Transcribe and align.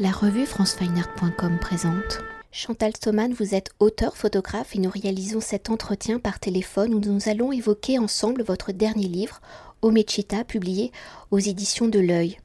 La 0.00 0.12
revue 0.12 0.46
francefineart.com 0.46 1.58
présente. 1.60 2.20
Chantal 2.52 2.94
Stoman, 2.94 3.32
vous 3.32 3.56
êtes 3.56 3.72
auteur, 3.80 4.16
photographe 4.16 4.76
et 4.76 4.78
nous 4.78 4.90
réalisons 4.90 5.40
cet 5.40 5.70
entretien 5.70 6.20
par 6.20 6.38
téléphone 6.38 6.94
où 6.94 7.00
nous 7.00 7.28
allons 7.28 7.50
évoquer 7.50 7.98
ensemble 7.98 8.44
votre 8.44 8.70
dernier 8.70 9.08
livre, 9.08 9.40
Omechita, 9.82 10.44
publié 10.44 10.92
aux 11.32 11.40
éditions 11.40 11.88
de 11.88 11.98
l'Œil. 11.98 12.38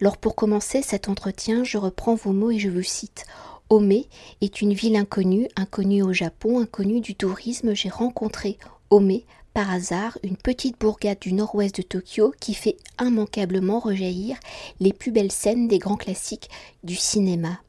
Alors 0.00 0.16
pour 0.16 0.34
commencer 0.34 0.80
cet 0.80 1.10
entretien, 1.10 1.62
je 1.62 1.76
reprends 1.76 2.14
vos 2.14 2.32
mots 2.32 2.50
et 2.50 2.58
je 2.58 2.70
vous 2.70 2.82
cite. 2.82 3.26
Ome 3.68 3.92
est 4.40 4.62
une 4.62 4.72
ville 4.72 4.96
inconnue, 4.96 5.48
inconnue 5.56 6.02
au 6.02 6.14
Japon, 6.14 6.58
inconnue 6.58 7.02
du 7.02 7.14
tourisme. 7.14 7.74
J'ai 7.74 7.90
rencontré 7.90 8.56
Ome 8.88 9.20
par 9.54 9.70
hasard 9.70 10.18
une 10.24 10.36
petite 10.36 10.78
bourgade 10.80 11.20
du 11.20 11.32
nord-ouest 11.32 11.76
de 11.76 11.82
Tokyo 11.82 12.34
qui 12.40 12.54
fait 12.54 12.76
immanquablement 13.00 13.78
rejaillir 13.78 14.36
les 14.80 14.92
plus 14.92 15.12
belles 15.12 15.32
scènes 15.32 15.68
des 15.68 15.78
grands 15.78 15.96
classiques 15.96 16.50
du 16.82 16.96
cinéma. 16.96 17.60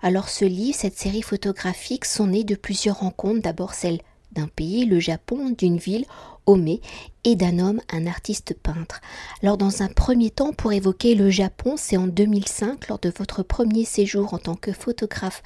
Alors 0.00 0.30
ce 0.30 0.46
livre, 0.46 0.78
cette 0.78 0.98
série 0.98 1.20
photographique 1.20 2.06
sont 2.06 2.28
nés 2.28 2.42
de 2.42 2.54
plusieurs 2.54 3.00
rencontres, 3.00 3.42
d'abord 3.42 3.74
celle 3.74 4.00
d'un 4.32 4.48
pays, 4.48 4.86
le 4.86 4.98
Japon, 4.98 5.50
d'une 5.50 5.76
ville, 5.76 6.06
Et 7.22 7.36
d'un 7.36 7.58
homme, 7.58 7.80
un 7.92 8.06
artiste 8.06 8.54
peintre. 8.54 9.00
Alors 9.42 9.56
dans 9.56 9.82
un 9.82 9.88
premier 9.88 10.30
temps, 10.30 10.52
pour 10.52 10.72
évoquer 10.72 11.14
le 11.14 11.30
Japon, 11.30 11.74
c'est 11.76 11.96
en 11.96 12.06
2005, 12.06 12.88
lors 12.88 12.98
de 12.98 13.12
votre 13.14 13.42
premier 13.42 13.84
séjour 13.84 14.32
en 14.34 14.38
tant 14.38 14.56
que 14.56 14.72
photographe 14.72 15.42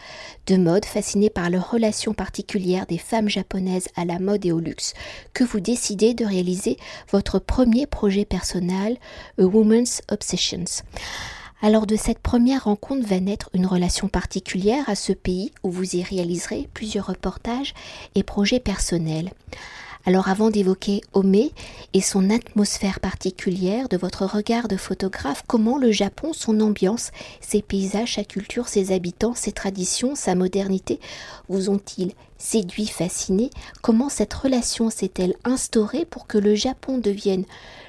de 0.47 0.57
mode, 0.57 0.85
fasciné 0.85 1.31
par 1.31 1.51
leur 1.51 1.71
relation 1.71 2.15
particulière 2.15 2.87
des 2.87 2.99
femmes 2.99 3.29
japonaises 3.29 3.89
à 3.97 4.05
la 4.05 4.19
mode 4.19 4.47
et 4.47 4.53
au 4.53 4.61
luxe, 4.61 4.95
que 5.33 5.45
vous 5.45 5.61
décidez 5.61 6.15
de 6.15 6.25
réaliser 6.25 6.79
votre 7.11 7.39
premier 7.39 7.87
projet 7.87 8.25
personnel, 8.25 8.97
A 9.39 9.45
Woman's 9.45 10.01
Obsessions. 10.11 10.85
Alors 11.61 11.87
de 11.87 11.97
cette 11.97 12.19
première 12.19 12.65
rencontre 12.65 13.07
va 13.07 13.21
naître 13.21 13.51
une 13.53 13.67
relation 13.67 14.09
particulière 14.09 14.89
à 14.89 14.95
ce 14.95 15.13
pays 15.13 15.51
où 15.63 15.71
vous 15.71 15.97
y 15.97 16.03
réaliserez 16.03 16.69
plusieurs 16.73 17.07
reportages 17.07 17.75
et 18.15 18.23
projets 18.23 18.61
personnels. 18.61 19.31
Alors 20.07 20.29
avant 20.29 20.51
d'évoquer 20.51 21.01
Omé 21.15 21.53
et 21.95 22.03
son 22.03 22.29
atmosphère 22.29 23.01
particulière 23.01 23.89
de 23.89 23.97
votre 23.97 24.27
regard 24.27 24.69
de 24.69 24.77
photographe, 24.77 25.45
comment 25.47 25.79
le 25.79 25.93
Japon, 25.93 26.35
son 26.35 26.61
ambiance, 26.61 27.11
ses 27.41 27.63
paysages, 27.63 28.17
sa 28.17 28.25
culture, 28.25 28.69
ses 28.69 28.93
habitants, 28.93 29.35
ses 29.35 29.53
traditions, 29.53 30.15
sa 30.15 30.35
modernité 30.35 31.01
vous 31.49 31.71
ont-ils 31.71 32.13
séduit, 32.37 32.87
fasciné 32.87 33.49
Comment 33.81 34.11
cette 34.11 34.35
relation 34.35 34.91
s'est-elle 34.91 35.37
instaurée 35.45 36.05
pour 36.05 36.27
que 36.27 36.37
le 36.37 36.55
Japon 36.55 36.99
devienne 36.99 37.47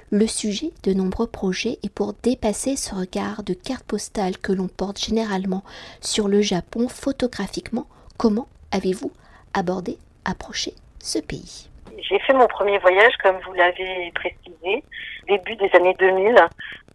le 0.09 0.27
sujet 0.27 0.71
de 0.83 0.93
nombreux 0.93 1.27
projets 1.27 1.79
et 1.83 1.89
pour 1.89 2.13
dépasser 2.23 2.77
ce 2.77 2.95
regard 2.95 3.43
de 3.43 3.53
carte 3.53 3.83
postale 3.83 4.37
que 4.37 4.53
l'on 4.53 4.69
porte 4.69 5.03
généralement 5.03 5.65
sur 5.99 6.29
le 6.29 6.41
Japon 6.41 6.87
photographiquement, 6.87 7.87
comment 8.15 8.47
avez-vous 8.71 9.11
abordé, 9.53 9.97
approché 10.23 10.73
ce 11.03 11.19
pays? 11.19 11.67
J'ai 11.97 12.19
fait 12.19 12.33
mon 12.33 12.47
premier 12.47 12.77
voyage, 12.79 13.13
comme 13.23 13.37
vous 13.45 13.53
l'avez 13.53 14.11
précisé, 14.13 14.83
début 15.27 15.55
des 15.55 15.69
années 15.75 15.95
2000, 15.97 16.35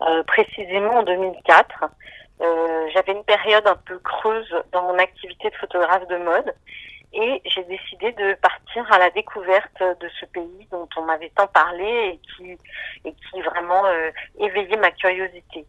euh, 0.03 0.23
précisément 0.25 0.99
en 0.99 1.03
2004. 1.03 1.85
Euh, 2.43 2.89
J'avais 2.95 3.13
une 3.13 3.25
période 3.25 3.67
un 3.67 3.77
peu 3.77 3.99
creuse 3.99 4.55
dans 4.73 4.83
mon 4.83 4.99
activité 4.99 5.51
de 5.51 5.55
photographe 5.57 6.07
de 6.09 6.17
mode 6.17 6.55
et 7.13 7.43
j'ai 7.45 7.65
décidé 7.65 8.13
de 8.13 8.35
partir 8.35 8.91
à 8.93 8.99
la 8.99 9.11
découverte 9.11 9.81
de 9.81 10.09
ce 10.21 10.27
pays 10.27 10.69
dont 10.71 10.89
on 10.97 11.03
m'avait 11.03 11.33
tant 11.35 11.49
parlé 11.49 12.15
et 12.15 12.21
qui, 12.37 12.53
et 13.05 13.13
qui 13.13 13.43
vraiment 13.43 13.85
euh, 13.87 14.11
éveillait 14.39 14.77
ma 14.77 14.91
curiosité. 14.93 15.67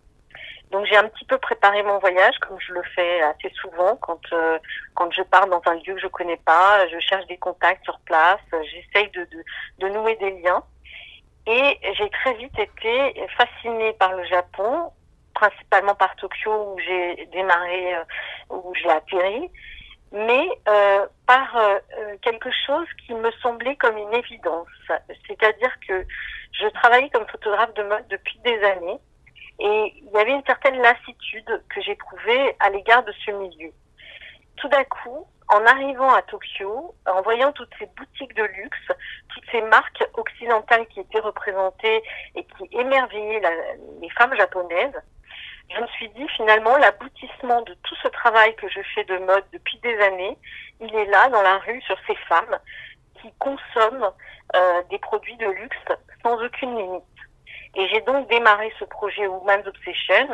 Donc 0.72 0.86
j'ai 0.86 0.96
un 0.96 1.08
petit 1.10 1.26
peu 1.26 1.38
préparé 1.38 1.84
mon 1.84 2.00
voyage 2.00 2.38
comme 2.40 2.58
je 2.60 2.74
le 2.74 2.82
fais 2.96 3.22
assez 3.22 3.50
souvent 3.62 3.98
quand 3.98 4.22
euh, 4.32 4.58
quand 4.96 5.12
je 5.12 5.22
pars 5.24 5.48
dans 5.48 5.62
un 5.66 5.76
lieu 5.76 5.96
que 5.96 6.00
je 6.00 6.08
connais 6.08 6.38
pas, 6.38 6.88
je 6.88 7.00
cherche 7.00 7.28
des 7.28 7.38
contacts 7.38 7.84
sur 7.84 8.00
place, 8.06 8.40
j'essaye 8.52 9.10
de, 9.12 9.26
de, 9.26 9.44
de 9.80 9.88
nouer 9.90 10.16
des 10.16 10.42
liens. 10.42 10.64
Et 11.48 11.80
j'ai 11.98 12.10
très 12.10 12.34
vite 12.36 12.58
été 12.58 13.28
fascinée 13.36 13.94
par 13.94 14.14
le 14.14 14.24
Japon, 14.26 14.92
principalement 15.34 15.96
par 15.96 16.16
Tokyo 16.16 16.74
où 16.74 16.80
j'ai 16.80 17.26
démarré, 17.34 17.96
euh, 17.96 18.04
où 18.52 18.74
j'ai 18.76 18.90
atterri, 18.90 19.50
mais 20.12 20.48
euh, 20.68 21.06
par 21.26 21.58
euh, 21.58 21.80
quelque 22.22 22.50
chose 22.66 22.88
qui 23.06 23.14
me 23.14 23.32
semblait 23.42 23.76
comme 23.76 23.98
une 23.98 24.14
évidence. 24.14 24.68
C'est-à-dire 25.28 25.74
que 25.88 26.06
je 26.54 26.68
travaillais 26.68 27.10
comme 27.10 27.28
photographe 27.28 27.74
de 27.74 27.84
mode 27.84 28.08
depuis 28.10 28.38
des 28.40 28.64
années 28.64 29.00
et 29.60 29.94
il 29.96 30.12
y 30.12 30.18
avait 30.18 30.32
une 30.32 30.46
certaine 30.46 30.82
lassitude 30.82 31.64
que 31.70 31.82
j'éprouvais 31.82 32.56
à 32.60 32.70
l'égard 32.70 33.04
de 33.04 33.14
ce 33.26 33.32
milieu. 33.32 33.72
Tout 34.58 34.68
d'un 34.70 34.84
coup, 34.84 35.28
en 35.50 35.66
arrivant 35.66 36.14
à 36.14 36.22
Tokyo, 36.22 36.96
en 37.06 37.22
voyant 37.22 37.52
toutes 37.52 37.74
ces 37.78 37.86
boutiques 37.98 38.34
de 38.36 38.44
luxe, 38.44 38.88
toutes 39.30 39.44
ces 39.52 39.62
marques 39.62 40.04
occidentales 40.14 40.88
qui 40.88 41.02
étaient 41.02 41.20
représentées 41.20 42.02
et 42.36 42.44
qui 42.44 42.70
émerveillaient 42.72 43.42
les 44.02 44.10
femmes 44.12 44.36
japonaises, 44.36 45.02
je 45.74 45.82
me 45.82 45.88
suis 45.88 46.10
dit 46.10 46.28
finalement 46.36 46.78
l'aboutissement 46.78 47.62
de 47.62 47.74
tout 47.84 47.96
ce 48.02 48.08
travail 48.10 48.56
que 48.56 48.68
je 48.70 48.82
fais 48.94 49.04
de 49.06 49.18
mode 49.20 49.44
depuis 49.54 49.78
des 49.80 49.98
années, 50.00 50.38
il 50.80 50.94
est 50.96 51.06
là 51.06 51.30
dans 51.30 51.42
la 51.42 51.58
rue 51.60 51.82
sur 51.82 51.98
ces 52.08 52.16
femmes 52.28 52.58
qui 53.22 53.32
consomment 53.40 54.12
euh, 54.56 54.82
des 54.90 55.00
produits 55.00 55.38
de 55.38 55.48
luxe 55.48 55.78
sans 56.24 56.42
aucune 56.44 56.78
limite. 56.78 57.04
Et 57.76 57.88
j'ai 57.90 58.02
donc 58.02 58.28
démarré 58.30 58.72
ce 58.80 58.86
projet 58.86 59.28
Women's 59.28 59.66
Obsession 59.68 60.28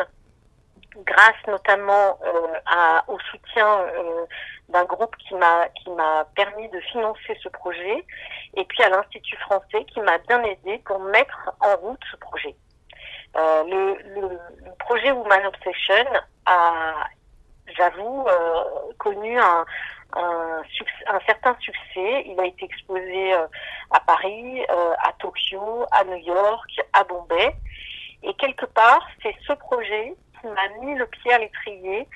grâce 1.05 1.35
notamment 1.47 2.17
euh, 2.25 2.59
à, 2.65 3.03
au 3.07 3.19
soutien 3.31 3.81
euh, 3.81 4.25
d'un 4.69 4.83
groupe 4.85 5.15
qui 5.17 5.35
m'a 5.35 5.69
qui 5.69 5.91
m'a 5.91 6.25
permis 6.35 6.67
de 6.69 6.79
financer 6.79 7.37
ce 7.43 7.49
projet 7.49 8.03
et 8.55 8.65
puis 8.65 8.81
à 8.81 8.89
l'Institut 8.89 9.37
français 9.37 9.85
qui 9.85 10.01
m'a 10.01 10.17
bien 10.19 10.41
aidé 10.43 10.79
pour 10.85 10.99
mettre 10.99 11.51
en 11.59 11.75
route 11.77 12.01
ce 12.11 12.17
projet. 12.17 12.55
Euh, 13.35 13.63
le, 13.65 14.19
le, 14.19 14.21
le, 14.65 14.71
projet 14.79 15.11
Woman 15.11 15.45
Obsession 15.45 16.05
a, 16.47 16.93
j'avoue, 17.77 18.25
euh, 18.27 18.63
connu 18.97 19.37
un, 19.37 19.65
un, 20.15 20.61
un, 21.07 21.19
certain 21.25 21.55
succès. 21.59 22.25
Il 22.25 22.39
a 22.39 22.45
été 22.45 22.65
exposé 22.65 23.33
euh, 23.33 23.47
à 23.91 23.99
Paris, 24.01 24.61
euh, 24.69 24.93
à 25.03 25.13
Tokyo, 25.19 25.85
à 25.91 26.03
New 26.05 26.17
York, 26.17 26.71
à 26.93 27.03
Bombay. 27.03 27.55
Et 28.23 28.33
quelque 28.35 28.65
part, 28.65 29.05
c'est 29.21 29.35
ce 29.47 29.53
projet 29.53 30.15
qui 30.39 30.47
m'a 30.47 30.67
mis 30.81 30.95
le 30.95 31.05
pied 31.07 31.33
à 31.33 31.39
l'étrier 31.39 32.07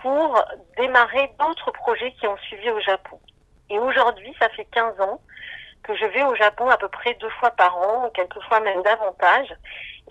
pour 0.00 0.42
démarrer 0.76 1.30
d'autres 1.38 1.70
projets 1.72 2.12
qui 2.12 2.26
ont 2.26 2.36
suivi 2.38 2.70
au 2.70 2.80
Japon. 2.80 3.20
Et 3.70 3.78
aujourd'hui, 3.78 4.34
ça 4.38 4.48
fait 4.50 4.66
15 4.66 5.00
ans 5.00 5.20
que 5.82 5.94
je 5.96 6.04
vais 6.06 6.22
au 6.24 6.34
Japon 6.36 6.68
à 6.68 6.76
peu 6.76 6.88
près 6.88 7.14
deux 7.14 7.30
fois 7.30 7.50
par 7.50 7.76
an, 7.76 8.10
quelquefois 8.14 8.60
même 8.60 8.82
davantage, 8.82 9.48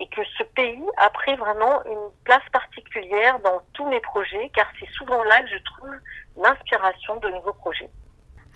et 0.00 0.06
que 0.08 0.22
ce 0.38 0.42
pays 0.54 0.82
a 0.96 1.10
pris 1.10 1.34
vraiment 1.36 1.84
une 1.84 2.10
place 2.24 2.42
particulière 2.52 3.38
dans 3.40 3.60
tous 3.72 3.88
mes 3.88 4.00
projets, 4.00 4.50
car 4.54 4.66
c'est 4.80 4.90
souvent 4.92 5.22
là 5.24 5.42
que 5.42 5.48
je 5.48 5.62
trouve 5.64 5.90
l'inspiration 6.36 7.16
de 7.16 7.28
nouveaux 7.28 7.52
projets. 7.52 7.90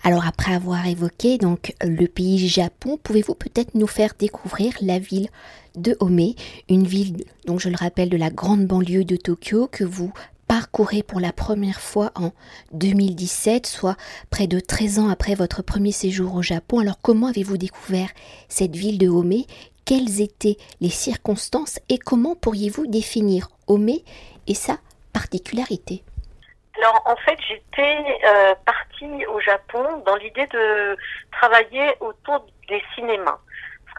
Alors 0.03 0.27
après 0.27 0.53
avoir 0.53 0.85
évoqué 0.87 1.37
donc 1.37 1.73
le 1.81 2.05
pays 2.07 2.47
Japon, 2.47 2.97
pouvez-vous 3.01 3.35
peut-être 3.35 3.75
nous 3.75 3.87
faire 3.87 4.11
découvrir 4.17 4.73
la 4.81 4.99
ville 4.99 5.29
de 5.75 5.95
Ome, 5.99 6.33
une 6.69 6.85
ville 6.85 7.25
donc 7.45 7.59
je 7.59 7.69
le 7.69 7.75
rappelle 7.75 8.09
de 8.09 8.17
la 8.17 8.29
grande 8.29 8.65
banlieue 8.65 9.03
de 9.03 9.15
Tokyo 9.15 9.67
que 9.67 9.83
vous 9.83 10.11
parcourez 10.47 11.03
pour 11.03 11.19
la 11.19 11.33
première 11.33 11.81
fois 11.81 12.11
en 12.15 12.31
2017, 12.73 13.65
soit 13.65 13.97
près 14.29 14.47
de 14.47 14.59
13 14.59 14.99
ans 14.99 15.09
après 15.09 15.35
votre 15.35 15.61
premier 15.61 15.91
séjour 15.91 16.35
au 16.35 16.41
Japon. 16.41 16.79
Alors 16.79 16.99
comment 17.01 17.27
avez-vous 17.27 17.57
découvert 17.57 18.09
cette 18.47 18.75
ville 18.75 18.97
de 18.97 19.09
Ome 19.09 19.43
Quelles 19.87 20.21
étaient 20.21 20.57
les 20.81 20.89
circonstances 20.89 21.79
et 21.89 21.97
comment 21.97 22.35
pourriez-vous 22.35 22.87
définir 22.87 23.47
Ome 23.67 23.89
et 24.47 24.53
sa 24.53 24.77
particularité? 25.13 26.03
Alors 26.77 27.01
en 27.05 27.15
fait, 27.15 27.39
j'étais 27.47 27.97
euh, 28.25 28.53
partie 28.65 29.25
au 29.25 29.39
Japon 29.39 30.03
dans 30.05 30.15
l'idée 30.17 30.45
de 30.47 30.95
travailler 31.31 31.95
autour 32.01 32.45
des 32.69 32.83
cinémas 32.93 33.39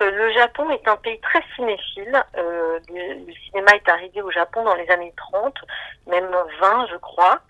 le 0.04 0.32
Japon 0.32 0.70
est 0.70 0.86
un 0.86 0.96
pays 0.96 1.18
très 1.20 1.42
cinéphile. 1.54 2.22
Euh, 2.36 2.78
le, 2.88 3.32
cinéma 3.46 3.72
est 3.74 3.88
arrivé 3.88 4.22
au 4.22 4.30
Japon 4.30 4.64
dans 4.64 4.74
les 4.74 4.88
années 4.90 5.12
30, 5.16 5.54
même 6.06 6.30
20, 6.60 6.86
je 6.90 6.96
crois. 6.96 7.40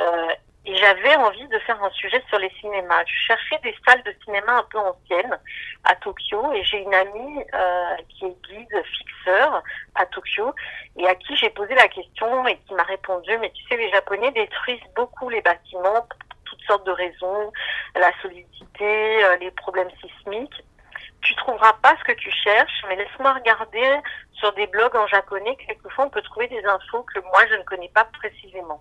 Euh, 0.00 0.28
et 0.66 0.76
j'avais 0.76 1.14
envie 1.16 1.45
faire 1.66 1.82
un 1.82 1.90
sujet 1.90 2.22
sur 2.28 2.38
les 2.38 2.50
cinémas. 2.60 3.04
Je 3.06 3.26
cherchais 3.26 3.58
des 3.62 3.74
salles 3.86 4.02
de 4.04 4.14
cinéma 4.24 4.58
un 4.58 4.62
peu 4.70 4.78
anciennes 4.78 5.38
à 5.84 5.94
Tokyo 5.96 6.52
et 6.52 6.62
j'ai 6.64 6.78
une 6.78 6.94
amie 6.94 7.44
euh, 7.54 7.96
qui 8.08 8.26
est 8.26 8.36
guide 8.48 8.82
fixeur 8.96 9.62
à 9.96 10.06
Tokyo 10.06 10.54
et 10.96 11.06
à 11.06 11.14
qui 11.16 11.36
j'ai 11.36 11.50
posé 11.50 11.74
la 11.74 11.88
question 11.88 12.46
et 12.46 12.56
qui 12.58 12.74
m'a 12.74 12.84
répondu 12.84 13.36
mais 13.38 13.50
tu 13.50 13.62
sais 13.64 13.76
les 13.76 13.90
Japonais 13.90 14.30
détruisent 14.32 14.80
beaucoup 14.94 15.28
les 15.28 15.42
bâtiments 15.42 16.06
pour 16.08 16.18
toutes 16.44 16.62
sortes 16.62 16.86
de 16.86 16.92
raisons, 16.92 17.52
la 17.96 18.10
solidité, 18.22 19.24
euh, 19.24 19.36
les 19.38 19.50
problèmes 19.50 19.90
sismiques 20.00 20.62
tu 21.22 21.34
trouveras 21.34 21.72
pas 21.82 21.94
ce 21.98 22.04
que 22.04 22.16
tu 22.16 22.30
cherches, 22.30 22.84
mais 22.88 22.94
laisse-moi 22.94 23.32
regarder 23.32 24.00
sur 24.34 24.52
des 24.52 24.68
blogs 24.68 24.94
en 24.94 25.06
japonais. 25.08 25.56
Quelquefois, 25.66 26.06
on 26.06 26.10
peut 26.10 26.22
trouver 26.22 26.46
des 26.46 26.64
infos 26.64 27.02
que 27.02 27.18
moi, 27.20 27.44
je 27.50 27.56
ne 27.56 27.62
connais 27.64 27.88
pas 27.88 28.04
précisément. 28.04 28.80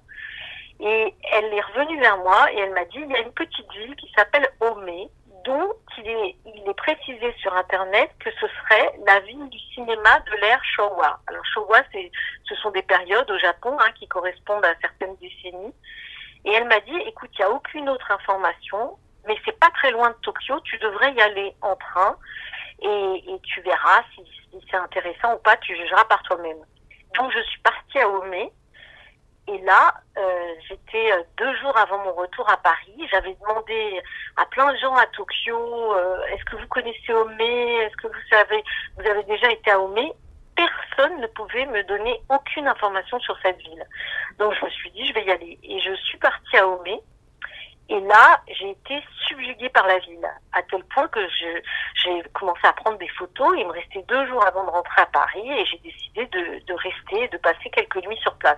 Et 0.80 1.16
elle 1.32 1.54
est 1.54 1.62
revenue 1.62 2.00
vers 2.00 2.18
moi 2.18 2.52
et 2.52 2.60
elle 2.60 2.74
m'a 2.74 2.86
dit, 2.86 2.98
il 2.98 3.10
y 3.10 3.16
a 3.16 3.22
une 3.22 3.32
petite 3.32 3.72
ville 3.72 3.96
qui 3.96 4.12
s'appelle 4.16 4.48
Ome, 4.60 5.10
dont 5.46 5.74
il 5.98 6.08
est, 6.08 6.36
il 6.46 6.70
est 6.70 6.74
précisé 6.74 7.34
sur 7.40 7.54
Internet 7.54 8.12
que 8.20 8.30
ce 8.32 8.48
serait 8.48 9.00
la 9.06 9.20
ville 9.22 9.48
du 9.50 9.60
cinéma 9.74 10.20
de 10.20 10.36
l'ère 10.42 10.64
Showa. 10.64 11.20
Alors 11.28 11.46
Showa, 11.54 11.80
c'est, 11.92 12.12
ce 12.44 12.56
sont 12.56 12.72
des 12.72 12.82
périodes 12.82 13.30
au 13.30 13.38
Japon 13.38 13.78
hein, 13.80 13.92
qui 13.98 14.08
correspondent 14.08 14.66
à 14.66 14.74
certaines 14.82 15.16
décennies. 15.18 15.74
Et 16.46 16.52
elle 16.52 16.68
m'a 16.68 16.80
dit, 16.82 16.98
écoute, 17.08 17.30
il 17.34 17.40
n'y 17.40 17.46
a 17.46 17.52
aucune 17.52 17.90
autre 17.90 18.12
information, 18.12 18.98
mais 19.28 19.38
c'est 19.46 19.58
pas 19.60 19.70
très 19.70 19.92
loin 19.92 20.10
de 20.10 20.16
Tokyo, 20.22 20.60
tu 20.62 20.78
devrais 20.80 21.14
y 21.14 21.22
aller 21.22 21.56
en 21.62 21.76
train 21.76 22.18
et, 22.82 23.24
et 23.28 23.40
tu 23.44 23.62
verras 23.62 24.04
si, 24.14 24.22
si 24.52 24.68
c'est 24.70 24.78
intéressant 24.78 25.36
ou 25.36 25.38
pas, 25.38 25.58
tu 25.58 25.76
jugeras 25.76 26.06
par 26.06 26.22
toi-même. 26.24 26.60
Donc 27.18 27.32
je 27.32 27.42
suis 27.42 27.60
partie 27.62 28.00
à 28.00 28.10
Ome 28.10 28.50
et 29.48 29.60
là, 29.60 29.94
euh, 30.18 30.54
j'étais 30.68 31.12
euh, 31.12 31.22
deux 31.38 31.56
jours 31.58 31.78
avant 31.78 32.04
mon 32.04 32.14
retour 32.14 32.50
à 32.50 32.58
Paris. 32.58 33.08
J'avais 33.12 33.36
demandé 33.36 34.02
à 34.38 34.46
plein 34.48 34.72
de 34.74 34.78
gens 34.78 34.96
à 34.96 35.06
Tokyo, 35.08 35.94
euh, 35.94 36.26
est-ce 36.32 36.44
que 36.46 36.56
vous 36.56 36.68
connaissez 36.68 37.14
Ome 37.14 37.40
Est-ce 37.40 37.96
que 37.98 38.08
vous 38.08 38.28
savez, 38.30 38.64
vous 38.98 39.08
avez 39.08 39.24
déjà 39.24 39.52
été 39.52 39.70
à 39.70 39.80
Ome 39.80 40.10
Personne 40.56 41.20
ne 41.20 41.28
pouvait 41.28 41.66
me 41.68 41.84
donner 41.84 42.20
aucune 42.30 42.68
information 42.68 43.20
sur 43.20 43.38
cette 43.44 43.58
ville. 43.60 43.86
Donc 44.40 44.54
je 44.54 44.66
me 44.66 44.70
suis 44.72 44.90
dit, 44.92 45.06
je 45.06 45.14
vais 45.14 45.26
y 45.26 45.32
aller. 45.32 45.60
Et 45.62 45.80
je 45.80 45.94
suis 45.94 46.18
partie 46.18 46.58
à 46.58 46.68
Ome. 46.68 47.00
Et 47.88 48.00
là, 48.00 48.42
j'ai 48.48 48.72
été 48.72 49.00
subjuguée 49.28 49.70
par 49.70 49.86
la 49.86 50.00
ville, 50.00 50.28
à 50.54 50.64
tel 50.64 50.84
point 50.86 51.08
que 51.08 51.20
j'ai 51.30 52.24
commencé 52.34 52.62
à 52.64 52.74
prendre 52.74 52.98
des 52.98 53.08
photos. 53.10 53.56
Il 53.58 53.68
me 53.68 53.72
restait 53.72 54.04
deux 54.08 54.26
jours 54.28 54.44
avant 54.46 54.64
de 54.64 54.70
rentrer 54.70 55.02
à 55.02 55.06
Paris 55.06 55.52
et 55.52 55.66
j'ai 55.66 55.78
décidé 55.78 56.26
de, 56.26 56.66
de 56.66 56.74
rester, 56.74 57.28
de 57.28 57.38
passer 57.38 57.70
quelques 57.70 58.04
nuits 58.08 58.20
sur 58.22 58.34
place. 58.38 58.58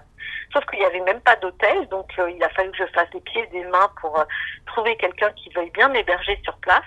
Sauf 0.54 0.66
qu'il 0.68 0.80
n'y 0.80 0.86
avait 0.86 1.02
même 1.02 1.20
pas 1.22 1.36
d'hôtel, 1.36 1.88
donc 1.90 2.08
euh, 2.20 2.32
il 2.32 2.42
a 2.42 2.50
fallu 2.50 2.72
que 2.72 2.78
je 2.78 2.92
fasse 2.94 3.10
des 3.10 3.20
pieds 3.20 3.44
et 3.44 3.48
des 3.48 3.66
mains 3.66 3.90
pour 4.00 4.18
euh, 4.18 4.24
trouver 4.66 4.96
quelqu'un 4.96 5.32
qui 5.32 5.50
veuille 5.50 5.72
bien 5.72 5.90
m'héberger 5.90 6.40
sur 6.44 6.56
place. 6.58 6.86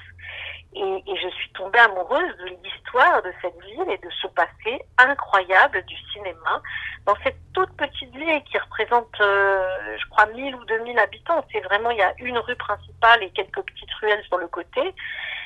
Et, 0.72 1.02
et, 1.06 1.16
je 1.16 1.28
suis 1.30 1.50
tombée 1.52 1.80
amoureuse 1.80 2.36
de 2.38 2.46
l'histoire 2.62 3.22
de 3.22 3.32
cette 3.42 3.58
ville 3.60 3.90
et 3.90 3.98
de 3.98 4.10
ce 4.22 4.28
passé 4.28 4.80
incroyable 4.98 5.82
du 5.84 5.96
cinéma 6.12 6.62
dans 7.06 7.16
cette 7.24 7.38
toute 7.52 7.76
petite 7.76 8.14
ville 8.14 8.42
qui 8.44 8.56
représente, 8.58 9.20
euh, 9.20 9.96
je 9.98 10.08
crois, 10.10 10.26
1000 10.26 10.54
ou 10.54 10.64
2000 10.66 10.98
habitants. 10.98 11.44
C'est 11.50 11.60
vraiment, 11.60 11.90
il 11.90 11.98
y 11.98 12.02
a 12.02 12.14
une 12.18 12.38
rue 12.38 12.56
principale 12.56 13.22
et 13.22 13.30
quelques 13.30 13.62
petites 13.62 13.92
ruelles 14.00 14.24
sur 14.24 14.38
le 14.38 14.46
côté. 14.46 14.94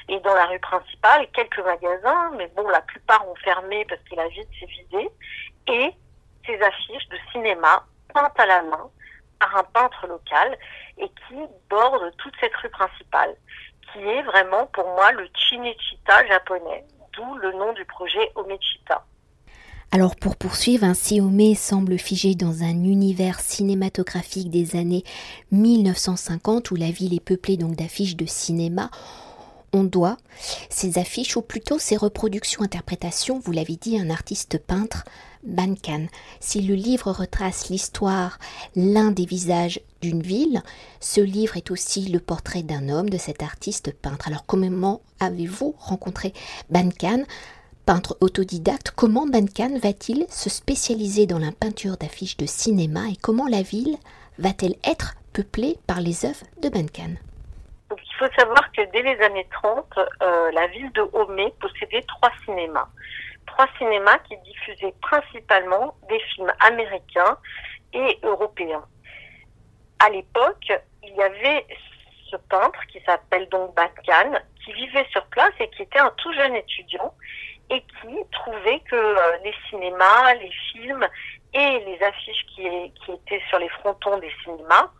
Et 0.08 0.20
dans 0.20 0.34
la 0.34 0.46
rue 0.46 0.58
principale, 0.58 1.26
quelques 1.32 1.64
magasins, 1.64 2.30
mais 2.36 2.48
bon, 2.54 2.68
la 2.68 2.82
plupart 2.82 3.26
ont 3.26 3.36
fermé 3.36 3.86
parce 3.86 4.02
que 4.02 4.16
la 4.16 4.28
ville 4.28 4.46
s'est 4.60 4.66
vidée. 4.66 5.08
Et 5.68 5.90
ces 6.46 6.60
affiches 6.60 7.08
de 7.08 7.16
cinéma 7.32 7.84
peintes 8.12 8.38
à 8.38 8.46
la 8.46 8.62
main 8.62 8.90
par 9.40 9.56
un 9.56 9.64
peintre 9.64 10.06
local 10.06 10.58
et 10.98 11.08
qui 11.08 11.36
bordent 11.68 12.14
toute 12.18 12.34
cette 12.40 12.54
rue 12.56 12.68
principale, 12.70 13.34
qui 13.92 14.00
est 14.00 14.22
vraiment 14.22 14.66
pour 14.72 14.86
moi 14.86 15.12
le 15.12 15.28
Chinechita 15.34 16.26
japonais, 16.26 16.84
d'où 17.12 17.36
le 17.36 17.52
nom 17.52 17.72
du 17.72 17.84
projet 17.84 18.30
Omechita. 18.34 19.04
Alors 19.92 20.16
pour 20.16 20.36
poursuivre, 20.36 20.84
ainsi 20.84 21.20
Ome 21.20 21.54
semble 21.54 21.98
figé 21.98 22.34
dans 22.34 22.62
un 22.62 22.84
univers 22.84 23.38
cinématographique 23.38 24.50
des 24.50 24.74
années 24.76 25.04
1950 25.52 26.72
où 26.72 26.74
la 26.74 26.90
ville 26.90 27.14
est 27.14 27.24
peuplée 27.24 27.56
donc 27.56 27.76
d'affiches 27.76 28.16
de 28.16 28.26
cinéma 28.26 28.90
on 29.74 29.84
doit 29.84 30.16
ces 30.70 30.98
affiches, 30.98 31.36
ou 31.36 31.42
plutôt 31.42 31.78
ces 31.78 31.96
reproductions, 31.96 32.62
interprétations, 32.62 33.40
vous 33.40 33.52
l'avez 33.52 33.76
dit, 33.76 33.98
un 33.98 34.08
artiste 34.08 34.58
peintre, 34.58 35.04
Bankan. 35.42 36.06
Si 36.40 36.62
le 36.62 36.74
livre 36.74 37.10
retrace 37.10 37.68
l'histoire, 37.68 38.38
l'un 38.76 39.10
des 39.10 39.26
visages 39.26 39.80
d'une 40.00 40.22
ville, 40.22 40.62
ce 41.00 41.20
livre 41.20 41.56
est 41.56 41.70
aussi 41.70 42.06
le 42.06 42.20
portrait 42.20 42.62
d'un 42.62 42.88
homme, 42.88 43.10
de 43.10 43.18
cet 43.18 43.42
artiste 43.42 43.92
peintre. 43.92 44.28
Alors 44.28 44.46
comment 44.46 45.02
avez-vous 45.20 45.74
rencontré 45.78 46.32
Bankan 46.70 47.24
Peintre 47.84 48.16
autodidacte, 48.20 48.92
comment 48.96 49.26
Bankan 49.26 49.78
va-t-il 49.78 50.24
se 50.30 50.48
spécialiser 50.48 51.26
dans 51.26 51.38
la 51.38 51.52
peinture 51.52 51.98
d'affiches 51.98 52.38
de 52.38 52.46
cinéma 52.46 53.10
et 53.10 53.16
comment 53.16 53.46
la 53.46 53.60
ville 53.60 53.98
va-t-elle 54.38 54.76
être 54.84 55.16
peuplée 55.34 55.76
par 55.86 56.00
les 56.00 56.24
œuvres 56.24 56.46
de 56.62 56.70
Bankan 56.70 57.10
faut 58.24 58.40
savoir 58.40 58.70
que 58.72 58.82
dès 58.92 59.02
les 59.02 59.20
années 59.22 59.46
30, 59.50 59.98
euh, 59.98 60.50
la 60.52 60.66
ville 60.68 60.90
de 60.92 61.02
Homé 61.12 61.52
possédait 61.60 62.02
trois 62.02 62.30
cinémas. 62.44 62.88
Trois 63.46 63.66
cinémas 63.78 64.18
qui 64.20 64.36
diffusaient 64.38 64.94
principalement 65.02 65.94
des 66.08 66.18
films 66.34 66.52
américains 66.60 67.36
et 67.92 68.18
européens. 68.22 68.84
À 69.98 70.10
l'époque, 70.10 70.72
il 71.02 71.14
y 71.14 71.22
avait 71.22 71.66
ce 72.30 72.36
peintre 72.36 72.80
qui 72.90 73.00
s'appelle 73.04 73.48
donc 73.50 73.74
Batkan, 73.74 74.40
qui 74.64 74.72
vivait 74.72 75.06
sur 75.10 75.24
place 75.26 75.52
et 75.60 75.68
qui 75.70 75.82
était 75.82 75.98
un 75.98 76.12
tout 76.16 76.32
jeune 76.32 76.54
étudiant 76.56 77.14
et 77.70 77.80
qui 77.80 78.16
trouvait 78.32 78.80
que 78.90 78.96
euh, 78.96 79.36
les 79.44 79.54
cinémas, 79.68 80.34
les 80.34 80.50
films 80.72 81.06
et 81.52 81.78
les 81.80 82.02
affiches 82.02 82.46
qui, 82.54 82.92
qui 83.04 83.12
étaient 83.12 83.42
sur 83.48 83.58
les 83.58 83.68
frontons 83.68 84.18
des 84.18 84.32
cinémas 84.42 84.90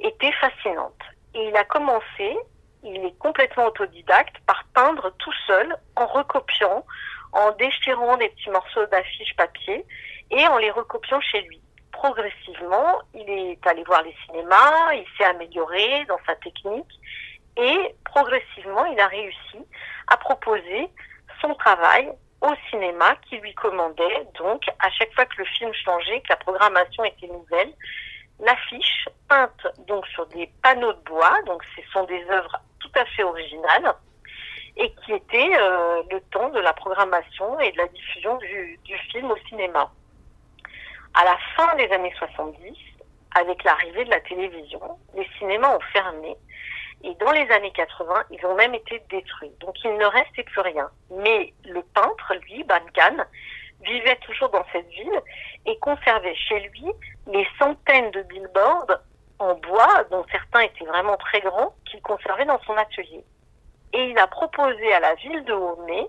étaient 0.00 0.32
fascinantes. 0.32 1.02
Et 1.34 1.48
il 1.48 1.56
a 1.56 1.64
commencé, 1.64 2.36
il 2.82 3.04
est 3.04 3.18
complètement 3.18 3.66
autodidacte, 3.66 4.36
par 4.46 4.64
peindre 4.74 5.12
tout 5.18 5.32
seul, 5.46 5.76
en 5.96 6.06
recopiant, 6.06 6.84
en 7.32 7.52
déchirant 7.52 8.16
des 8.16 8.28
petits 8.30 8.50
morceaux 8.50 8.86
d'affiches 8.86 9.36
papier 9.36 9.84
et 10.30 10.46
en 10.48 10.58
les 10.58 10.70
recopiant 10.70 11.20
chez 11.20 11.42
lui. 11.42 11.60
Progressivement, 11.92 13.00
il 13.14 13.28
est 13.28 13.66
allé 13.66 13.82
voir 13.84 14.02
les 14.02 14.14
cinémas, 14.26 14.92
il 14.94 15.04
s'est 15.16 15.24
amélioré 15.24 16.04
dans 16.06 16.18
sa 16.26 16.34
technique 16.36 17.00
et 17.56 17.94
progressivement, 18.04 18.84
il 18.86 18.98
a 18.98 19.06
réussi 19.08 19.58
à 20.08 20.16
proposer 20.16 20.88
son 21.40 21.54
travail 21.54 22.10
au 22.40 22.50
cinéma 22.70 23.16
qui 23.28 23.36
lui 23.38 23.54
commandait. 23.54 24.26
Donc, 24.38 24.62
à 24.78 24.90
chaque 24.90 25.12
fois 25.14 25.26
que 25.26 25.36
le 25.38 25.44
film 25.44 25.72
changeait, 25.74 26.20
que 26.20 26.28
la 26.30 26.36
programmation 26.36 27.04
était 27.04 27.26
nouvelle, 27.26 27.72
l'affiche 28.42 29.08
peinte 29.28 29.66
donc 29.86 30.06
sur 30.08 30.26
des 30.26 30.50
panneaux 30.62 30.92
de 30.92 31.00
bois, 31.00 31.36
donc 31.46 31.62
ce 31.76 31.82
sont 31.92 32.04
des 32.04 32.24
œuvres 32.30 32.56
tout 32.80 32.90
à 32.94 33.04
fait 33.06 33.22
originales 33.22 33.94
et 34.76 34.92
qui 35.04 35.12
étaient 35.12 35.56
euh, 35.58 36.02
le 36.10 36.20
temps 36.32 36.48
de 36.50 36.60
la 36.60 36.72
programmation 36.72 37.58
et 37.60 37.72
de 37.72 37.78
la 37.78 37.88
diffusion 37.88 38.36
du, 38.38 38.78
du, 38.84 38.96
film 39.10 39.30
au 39.30 39.36
cinéma. 39.48 39.90
À 41.14 41.24
la 41.24 41.36
fin 41.56 41.74
des 41.76 41.90
années 41.92 42.14
70, 42.18 42.76
avec 43.34 43.62
l'arrivée 43.64 44.04
de 44.04 44.10
la 44.10 44.20
télévision, 44.20 44.80
les 45.14 45.28
cinémas 45.38 45.76
ont 45.76 45.80
fermé 45.92 46.36
et 47.02 47.14
dans 47.14 47.32
les 47.32 47.50
années 47.50 47.72
80, 47.72 48.24
ils 48.30 48.44
ont 48.46 48.54
même 48.54 48.74
été 48.74 49.02
détruits. 49.10 49.52
Donc 49.60 49.74
il 49.84 49.96
ne 49.96 50.04
restait 50.04 50.42
plus 50.44 50.60
rien. 50.60 50.90
Mais 51.10 51.52
le 51.64 51.82
peintre, 51.94 52.34
lui, 52.42 52.62
Bankan, 52.64 53.24
vivait 53.82 54.16
toujours 54.16 54.50
dans 54.50 54.64
cette 54.72 54.88
ville 54.88 55.20
et 55.66 55.78
conservait 55.78 56.34
chez 56.34 56.60
lui 56.60 56.84
les 57.26 57.46
centaines 57.58 58.10
de 58.10 58.22
billboards 58.22 59.00
en 59.38 59.54
bois, 59.54 60.04
dont 60.10 60.24
certains 60.30 60.60
étaient 60.60 60.84
vraiment 60.84 61.16
très 61.16 61.40
grands, 61.40 61.74
qu'il 61.86 62.00
conservait 62.02 62.44
dans 62.44 62.60
son 62.60 62.76
atelier. 62.76 63.24
Et 63.92 64.10
il 64.10 64.18
a 64.18 64.26
proposé 64.26 64.92
à 64.92 65.00
la 65.00 65.14
ville 65.14 65.44
de 65.44 65.52
Homé 65.52 66.06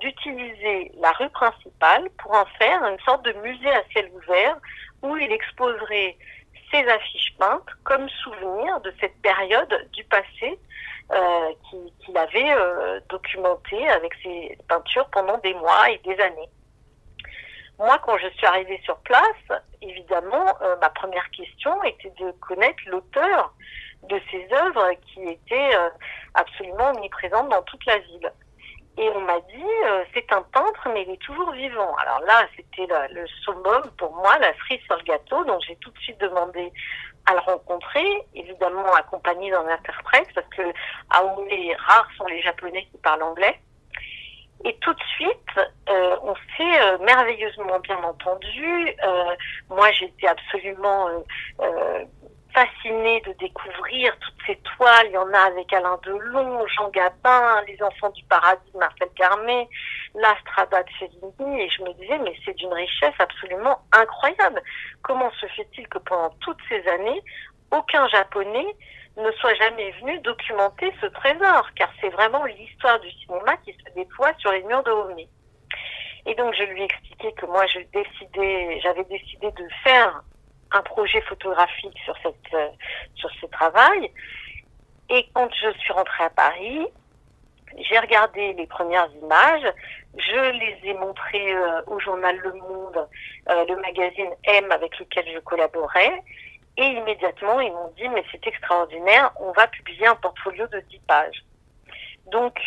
d'utiliser 0.00 0.90
la 0.98 1.12
rue 1.12 1.30
principale 1.30 2.08
pour 2.18 2.32
en 2.32 2.44
faire 2.58 2.82
une 2.84 2.98
sorte 3.00 3.24
de 3.24 3.32
musée 3.34 3.70
à 3.70 3.84
ciel 3.92 4.10
ouvert 4.14 4.56
où 5.02 5.16
il 5.16 5.30
exposerait 5.30 6.16
ses 6.72 6.88
affiches 6.88 7.34
peintes 7.38 7.68
comme 7.84 8.08
souvenir 8.08 8.80
de 8.80 8.92
cette 9.00 9.20
période 9.20 9.88
du 9.92 10.02
passé 10.04 10.58
euh, 11.12 11.52
qu'il 12.02 12.16
avait 12.16 12.52
euh, 12.52 13.00
documenté 13.10 13.88
avec 13.90 14.12
ses 14.22 14.58
peintures 14.68 15.06
pendant 15.10 15.38
des 15.38 15.54
mois 15.54 15.90
et 15.90 15.98
des 15.98 16.18
années. 16.20 16.48
Moi, 17.82 17.98
quand 18.06 18.16
je 18.16 18.28
suis 18.28 18.46
arrivée 18.46 18.80
sur 18.84 18.96
place, 18.98 19.60
évidemment, 19.80 20.46
euh, 20.62 20.76
ma 20.80 20.88
première 20.90 21.28
question 21.30 21.82
était 21.82 22.12
de 22.20 22.30
connaître 22.38 22.80
l'auteur 22.86 23.52
de 24.04 24.20
ces 24.30 24.46
œuvres 24.54 24.92
qui 25.08 25.20
étaient 25.24 25.74
euh, 25.74 25.90
absolument 26.34 26.90
omniprésentes 26.90 27.48
dans 27.48 27.62
toute 27.62 27.84
la 27.86 27.98
ville. 27.98 28.32
Et 28.98 29.08
on 29.08 29.20
m'a 29.22 29.40
dit, 29.40 29.64
euh, 29.86 30.04
c'est 30.14 30.32
un 30.32 30.42
peintre, 30.42 30.90
mais 30.94 31.02
il 31.02 31.10
est 31.10 31.22
toujours 31.22 31.50
vivant. 31.50 31.92
Alors 31.96 32.20
là, 32.20 32.46
c'était 32.54 32.86
le, 33.10 33.26
summum 33.42 33.82
pour 33.98 34.14
moi, 34.14 34.38
la 34.38 34.54
cerise 34.58 34.84
sur 34.84 34.96
le 34.98 35.02
gâteau. 35.02 35.44
Donc 35.44 35.60
j'ai 35.66 35.74
tout 35.76 35.90
de 35.90 35.98
suite 35.98 36.20
demandé 36.20 36.72
à 37.26 37.32
le 37.32 37.40
rencontrer, 37.40 38.06
évidemment 38.36 38.94
accompagné 38.94 39.50
d'un 39.50 39.66
interprète, 39.66 40.28
parce 40.36 40.46
que 40.56 40.62
à 41.10 41.20
rares 41.78 42.08
sont 42.16 42.26
les 42.26 42.42
Japonais 42.42 42.86
qui 42.92 42.98
parlent 42.98 43.24
anglais. 43.24 43.58
Et 44.64 44.76
tout 44.80 44.92
de 44.92 45.02
suite, 45.16 45.60
euh, 45.88 46.16
on 46.22 46.34
s'est 46.56 46.82
euh, 46.82 46.98
merveilleusement 46.98 47.80
bien 47.80 47.98
entendu. 48.02 48.88
Euh, 49.04 49.36
moi, 49.70 49.90
j'étais 49.92 50.28
absolument 50.28 51.08
fascinée 52.54 53.22
de 53.26 53.32
découvrir 53.40 54.14
toutes 54.20 54.46
ces 54.46 54.56
toiles. 54.76 55.06
Il 55.06 55.12
y 55.12 55.16
en 55.16 55.32
a 55.32 55.40
avec 55.40 55.72
Alain 55.72 55.98
Delon, 56.04 56.66
Jean 56.68 56.90
Gabin, 56.90 57.62
Les 57.66 57.82
Enfants 57.82 58.10
du 58.10 58.22
Paradis 58.24 58.70
de 58.74 58.78
Marcel 58.78 59.08
Carmé, 59.16 59.68
La 60.14 60.36
Strada 60.40 60.82
de 60.82 60.90
Fellini. 60.90 61.62
Et 61.62 61.70
je 61.70 61.82
me 61.82 61.92
disais, 61.94 62.18
mais 62.18 62.36
c'est 62.44 62.54
d'une 62.54 62.72
richesse 62.72 63.14
absolument 63.18 63.80
incroyable. 63.92 64.62
Comment 65.02 65.30
se 65.40 65.46
fait-il 65.46 65.88
que 65.88 65.98
pendant 65.98 66.30
toutes 66.40 66.60
ces 66.68 66.86
années, 66.88 67.22
aucun 67.70 68.06
Japonais 68.08 68.76
ne 69.16 69.30
soit 69.32 69.54
jamais 69.54 69.90
venu 70.00 70.18
documenter 70.20 70.92
ce 71.00 71.06
trésor, 71.06 71.68
car 71.74 71.90
c'est 72.00 72.08
vraiment 72.08 72.44
l'histoire 72.44 72.98
du 73.00 73.10
cinéma 73.10 73.56
qui 73.58 73.72
se 73.72 73.94
déploie 73.94 74.32
sur 74.38 74.52
les 74.52 74.62
murs 74.62 74.82
de 74.82 74.90
Homé. 74.90 75.28
Et 76.26 76.34
donc 76.34 76.54
je 76.54 76.62
lui 76.64 76.82
ai 76.82 76.84
expliqué 76.84 77.32
que 77.32 77.46
moi 77.46 77.66
j'avais 77.66 79.04
décidé 79.04 79.50
de 79.50 79.68
faire 79.84 80.22
un 80.70 80.82
projet 80.82 81.20
photographique 81.22 81.98
sur 82.04 82.16
cette 82.22 82.54
euh, 82.54 82.68
sur 83.16 83.30
ce 83.40 83.46
travail. 83.46 84.10
Et 85.10 85.26
quand 85.34 85.48
je 85.52 85.70
suis 85.78 85.92
rentrée 85.92 86.24
à 86.24 86.30
Paris, 86.30 86.86
j'ai 87.76 87.98
regardé 87.98 88.52
les 88.54 88.66
premières 88.66 89.08
images, 89.22 89.72
je 90.16 90.50
les 90.58 90.90
ai 90.90 90.94
montrées 90.94 91.54
euh, 91.54 91.82
au 91.86 91.98
journal 92.00 92.36
Le 92.36 92.52
Monde, 92.52 93.08
euh, 93.50 93.64
le 93.68 93.76
magazine 93.76 94.30
M 94.44 94.70
avec 94.70 94.98
lequel 94.98 95.24
je 95.32 95.38
collaborais, 95.40 96.22
et 96.76 96.86
immédiatement 96.86 97.60
ils 97.60 97.72
m'ont 97.72 97.92
dit 97.96 98.08
mais 98.08 98.24
c'est 98.30 98.46
extraordinaire, 98.46 99.32
on 99.40 99.52
va 99.52 99.66
publier 99.68 100.06
un 100.06 100.16
portfolio 100.16 100.66
de 100.68 100.80
10 100.80 100.98
pages. 101.06 101.44
Donc 102.30 102.58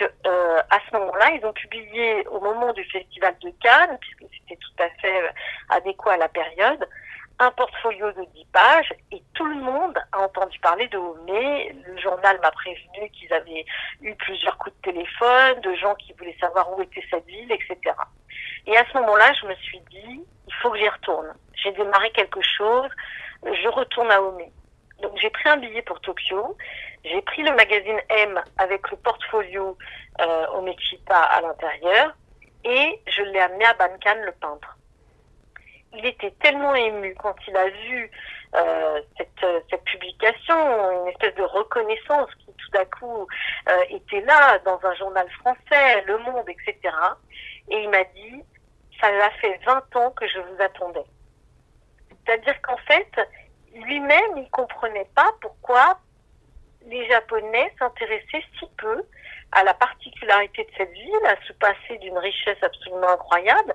à 0.70 0.80
ce 0.88 0.98
moment-là, 0.98 1.32
ils 1.32 1.46
ont 1.46 1.54
publié 1.54 2.28
au 2.28 2.40
moment 2.40 2.72
du 2.74 2.84
festival 2.86 3.36
de 3.40 3.50
Cannes, 3.62 3.98
puisque 4.00 4.26
c'était 4.34 4.58
tout 4.58 4.84
à 4.84 4.90
fait 5.02 5.34
adéquat 5.70 6.14
à 6.14 6.18
la 6.18 6.28
période, 6.28 6.88
un 7.40 7.52
portfolio 7.52 8.12
de 8.12 8.24
10 8.36 8.46
pages 8.54 8.94
et 9.12 9.22
tout 9.34 9.46
le 9.46 9.56
monde 9.56 9.98
a 10.12 10.20
entendu 10.20 10.60
parler 10.60 10.88
de 10.90 10.98
Homé. 10.98 11.76
Le 11.86 11.98
journal 11.98 12.40
m'a 12.42 12.52
prévenu 12.52 13.10
qu'ils 13.12 13.34
avaient 13.34 13.66
eu 14.02 14.14
plusieurs 14.16 14.58
coups 14.58 14.76
de 14.76 14.92
téléphone, 14.92 15.60
de 15.62 15.76
gens 15.76 15.96
qui 15.96 16.14
voulaient 16.14 16.38
savoir 16.40 16.72
où 16.78 16.82
était 16.82 17.04
cette 17.10 17.26
ville, 17.26 17.52
etc. 17.52 17.78
Et 18.68 18.78
à 18.78 18.86
ce 18.92 18.98
moment-là, 19.00 19.34
je 19.42 19.48
me 19.48 19.56
suis 19.56 19.80
dit, 19.92 20.24
il 20.48 20.54
faut 20.62 20.72
que 20.72 20.78
j'y 20.78 20.88
retourne. 20.88 21.34
J'ai 21.56 21.72
démarré 21.72 22.12
quelque 22.12 22.42
chose, 22.42 22.90
je 23.46 23.68
retourne 23.70 24.12
à 24.12 24.22
Homé. 24.22 24.52
Donc 25.02 25.12
j'ai 25.18 25.30
pris 25.30 25.50
un 25.50 25.58
billet 25.58 25.82
pour 25.82 26.00
Tokyo, 26.02 26.58
j'ai 27.04 27.22
pris 27.22 27.44
le 27.44 27.54
magazine 27.54 28.00
M 28.10 28.42
avec 28.58 28.90
le 28.92 28.98
portfolio 28.98 29.78
euh, 30.22 30.46
à 31.10 31.42
l'intérieur 31.42 32.16
et 32.64 33.00
je 33.08 33.22
l'ai 33.24 33.40
amené 33.40 33.66
à 33.66 33.74
Bankan, 33.74 34.16
le 34.24 34.32
peintre 34.32 34.76
il 35.98 36.06
était 36.06 36.32
tellement 36.42 36.76
ému 36.76 37.16
quand 37.16 37.36
il 37.48 37.56
a 37.56 37.70
vu 37.70 38.12
euh, 38.56 39.02
cette, 39.18 39.46
cette, 39.70 39.84
publication, 39.84 40.56
une 41.02 41.08
espèce 41.10 41.36
de 41.36 41.44
reconnaissance 41.44 42.30
qui 42.40 42.54
tout 42.54 42.72
d'un 42.72 42.86
coup 42.86 43.28
euh, 43.70 43.82
était 43.90 44.22
là 44.22 44.60
dans 44.60 44.80
un 44.84 44.94
journal 44.96 45.28
français, 45.40 46.04
Le 46.06 46.18
Monde, 46.20 46.48
etc. 46.48 46.96
Et 47.70 47.84
il 47.84 47.90
m'a 47.90 48.04
dit, 48.04 48.44
ça 49.00 49.08
a 49.08 49.30
fait 49.42 49.60
20 49.66 49.96
ans 49.98 50.12
que 50.12 50.28
je 50.28 50.40
vous 50.40 50.62
attendais. 50.62 51.06
C'est-à-dire 52.26 52.62
qu'en 52.62 52.78
fait, 52.78 53.12
lui-même, 53.74 54.38
il 54.38 54.50
comprenait 54.52 55.10
pas 55.16 55.32
pourquoi 55.42 56.00
les 56.88 57.08
Japonais 57.08 57.72
s'intéressaient 57.80 58.44
si 58.60 58.66
peu 58.78 59.04
à 59.52 59.64
la 59.64 59.74
particularité 59.74 60.64
de 60.64 60.72
cette 60.78 60.92
ville, 60.92 61.26
à 61.28 61.36
ce 61.48 61.54
passé 61.54 61.98
d'une 62.00 62.18
richesse 62.18 62.62
absolument 62.62 63.10
incroyable, 63.10 63.74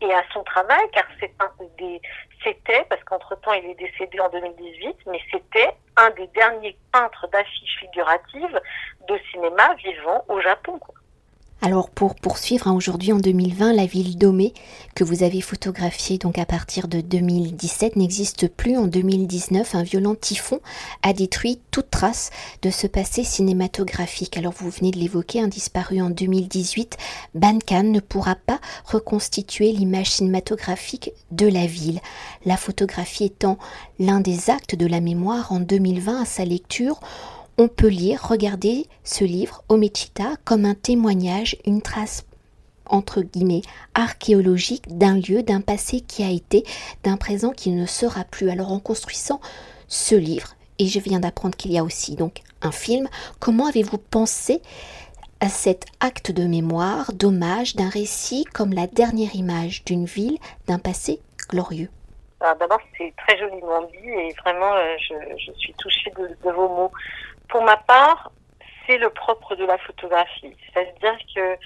et 0.00 0.12
à 0.12 0.22
son 0.32 0.42
travail, 0.44 0.90
car 0.92 1.04
c'était, 2.42 2.84
parce 2.90 3.02
qu'entre-temps 3.04 3.52
il 3.54 3.70
est 3.70 3.74
décédé 3.74 4.20
en 4.20 4.28
2018, 4.28 4.96
mais 5.06 5.20
c'était 5.30 5.70
un 5.96 6.10
des 6.10 6.26
derniers 6.28 6.76
peintres 6.92 7.26
d'affiches 7.28 7.78
figuratives 7.80 8.60
de 9.08 9.18
cinéma 9.30 9.74
vivant 9.74 10.24
au 10.28 10.40
Japon. 10.40 10.78
Alors 11.62 11.88
pour 11.88 12.14
poursuivre, 12.14 12.68
hein, 12.68 12.74
aujourd'hui 12.74 13.12
en 13.12 13.18
2020, 13.18 13.72
la 13.72 13.86
ville 13.86 14.18
d'Omé, 14.18 14.52
que 14.94 15.02
vous 15.02 15.22
avez 15.22 15.40
photographiée 15.40 16.18
donc 16.18 16.38
à 16.38 16.44
partir 16.44 16.88
de 16.88 17.00
2017, 17.00 17.96
n'existe 17.96 18.48
plus. 18.48 18.76
En 18.76 18.86
2019, 18.86 19.74
un 19.74 19.82
violent 19.82 20.14
typhon 20.14 20.60
a 21.02 21.14
détruit 21.14 21.60
toute 21.70 21.90
trace 21.90 22.30
de 22.60 22.68
ce 22.68 22.86
passé 22.86 23.24
cinématographique. 23.24 24.36
Alors 24.36 24.52
vous 24.52 24.68
venez 24.68 24.90
de 24.90 24.98
l'évoquer, 24.98 25.40
un 25.40 25.48
disparu 25.48 26.02
en 26.02 26.10
2018, 26.10 26.98
Bankan 27.34 27.84
ne 27.84 28.00
pourra 28.00 28.34
pas 28.34 28.60
reconstituer 28.84 29.72
l'image 29.72 30.10
cinématographique 30.10 31.12
de 31.30 31.46
la 31.46 31.64
ville. 31.64 32.00
La 32.44 32.58
photographie 32.58 33.24
étant 33.24 33.58
l'un 33.98 34.20
des 34.20 34.50
actes 34.50 34.74
de 34.74 34.86
la 34.86 35.00
mémoire 35.00 35.50
en 35.50 35.60
2020 35.60 36.22
à 36.22 36.26
sa 36.26 36.44
lecture, 36.44 37.00
on 37.58 37.68
peut 37.68 37.88
lire, 37.88 38.26
regarder 38.28 38.86
ce 39.04 39.24
livre, 39.24 39.62
Omechita, 39.68 40.36
comme 40.44 40.64
un 40.64 40.74
témoignage, 40.74 41.56
une 41.64 41.82
trace 41.82 42.24
entre 42.86 43.22
guillemets 43.22 43.62
archéologique 43.94 44.96
d'un 44.96 45.14
lieu, 45.14 45.42
d'un 45.42 45.60
passé 45.60 46.00
qui 46.00 46.22
a 46.22 46.30
été, 46.30 46.64
d'un 47.02 47.16
présent 47.16 47.50
qui 47.50 47.70
ne 47.70 47.86
sera 47.86 48.24
plus. 48.24 48.50
Alors 48.50 48.72
en 48.72 48.80
construisant 48.80 49.40
ce 49.88 50.14
livre, 50.14 50.54
et 50.78 50.86
je 50.86 50.98
viens 50.98 51.20
d'apprendre 51.20 51.56
qu'il 51.56 51.72
y 51.72 51.78
a 51.78 51.84
aussi 51.84 52.16
donc 52.16 52.42
un 52.62 52.72
film, 52.72 53.08
comment 53.40 53.66
avez-vous 53.66 53.98
pensé 53.98 54.60
à 55.40 55.48
cet 55.48 55.86
acte 56.00 56.32
de 56.32 56.44
mémoire, 56.44 57.12
d'hommage, 57.12 57.76
d'un 57.76 57.88
récit 57.88 58.44
comme 58.52 58.72
la 58.72 58.86
dernière 58.86 59.34
image 59.34 59.84
d'une 59.84 60.06
ville, 60.06 60.38
d'un 60.66 60.78
passé 60.78 61.20
glorieux? 61.48 61.90
D'abord, 62.40 62.80
c'est 62.98 63.12
très 63.16 63.38
joliment 63.38 63.82
dit 63.82 64.08
et 64.08 64.34
vraiment, 64.42 64.74
euh, 64.74 64.96
je, 65.38 65.52
suis 65.52 65.72
touchée 65.74 66.10
de, 66.10 66.50
vos 66.50 66.68
mots. 66.68 66.92
Pour 67.54 67.62
ma 67.62 67.76
part, 67.76 68.32
c'est 68.84 68.98
le 68.98 69.10
propre 69.10 69.54
de 69.54 69.64
la 69.64 69.78
photographie. 69.78 70.56
C'est-à-dire 70.66 71.16
que 71.36 71.56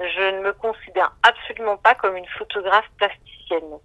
je 0.00 0.34
ne 0.34 0.40
me 0.40 0.52
considère 0.52 1.12
absolument 1.22 1.76
pas 1.76 1.94
comme 1.94 2.16
une 2.16 2.26
photographe 2.36 2.90
plasticienne. 2.96 3.78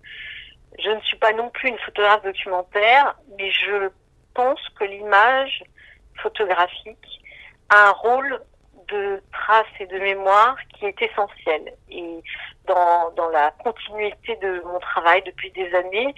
Je 0.79 0.89
ne 0.89 0.99
suis 1.01 1.17
pas 1.17 1.33
non 1.33 1.51
plus 1.51 1.69
une 1.69 1.77
photographe 1.77 2.23
documentaire, 2.23 3.15
mais 3.37 3.51
je 3.51 3.91
pense 4.33 4.59
que 4.69 4.85
l'image 4.85 5.63
photographique 6.23 7.21
a 7.69 7.89
un 7.89 7.91
rôle 7.91 8.41
de 8.87 9.21
trace 9.31 9.67
et 9.79 9.85
de 9.85 9.99
mémoire 9.99 10.55
qui 10.73 10.87
est 10.87 10.99
essentiel. 10.99 11.75
Et 11.91 12.23
dans, 12.65 13.11
dans 13.11 13.29
la 13.29 13.51
continuité 13.63 14.35
de 14.37 14.63
mon 14.65 14.79
travail 14.79 15.21
depuis 15.27 15.51
des 15.51 15.71
années, 15.75 16.15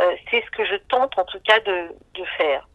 euh, 0.00 0.16
c'est 0.28 0.44
ce 0.44 0.50
que 0.50 0.64
je 0.64 0.74
tente 0.88 1.16
en 1.16 1.24
tout 1.26 1.40
cas 1.46 1.60
de, 1.60 1.94
de 2.14 2.24
faire 2.36 2.66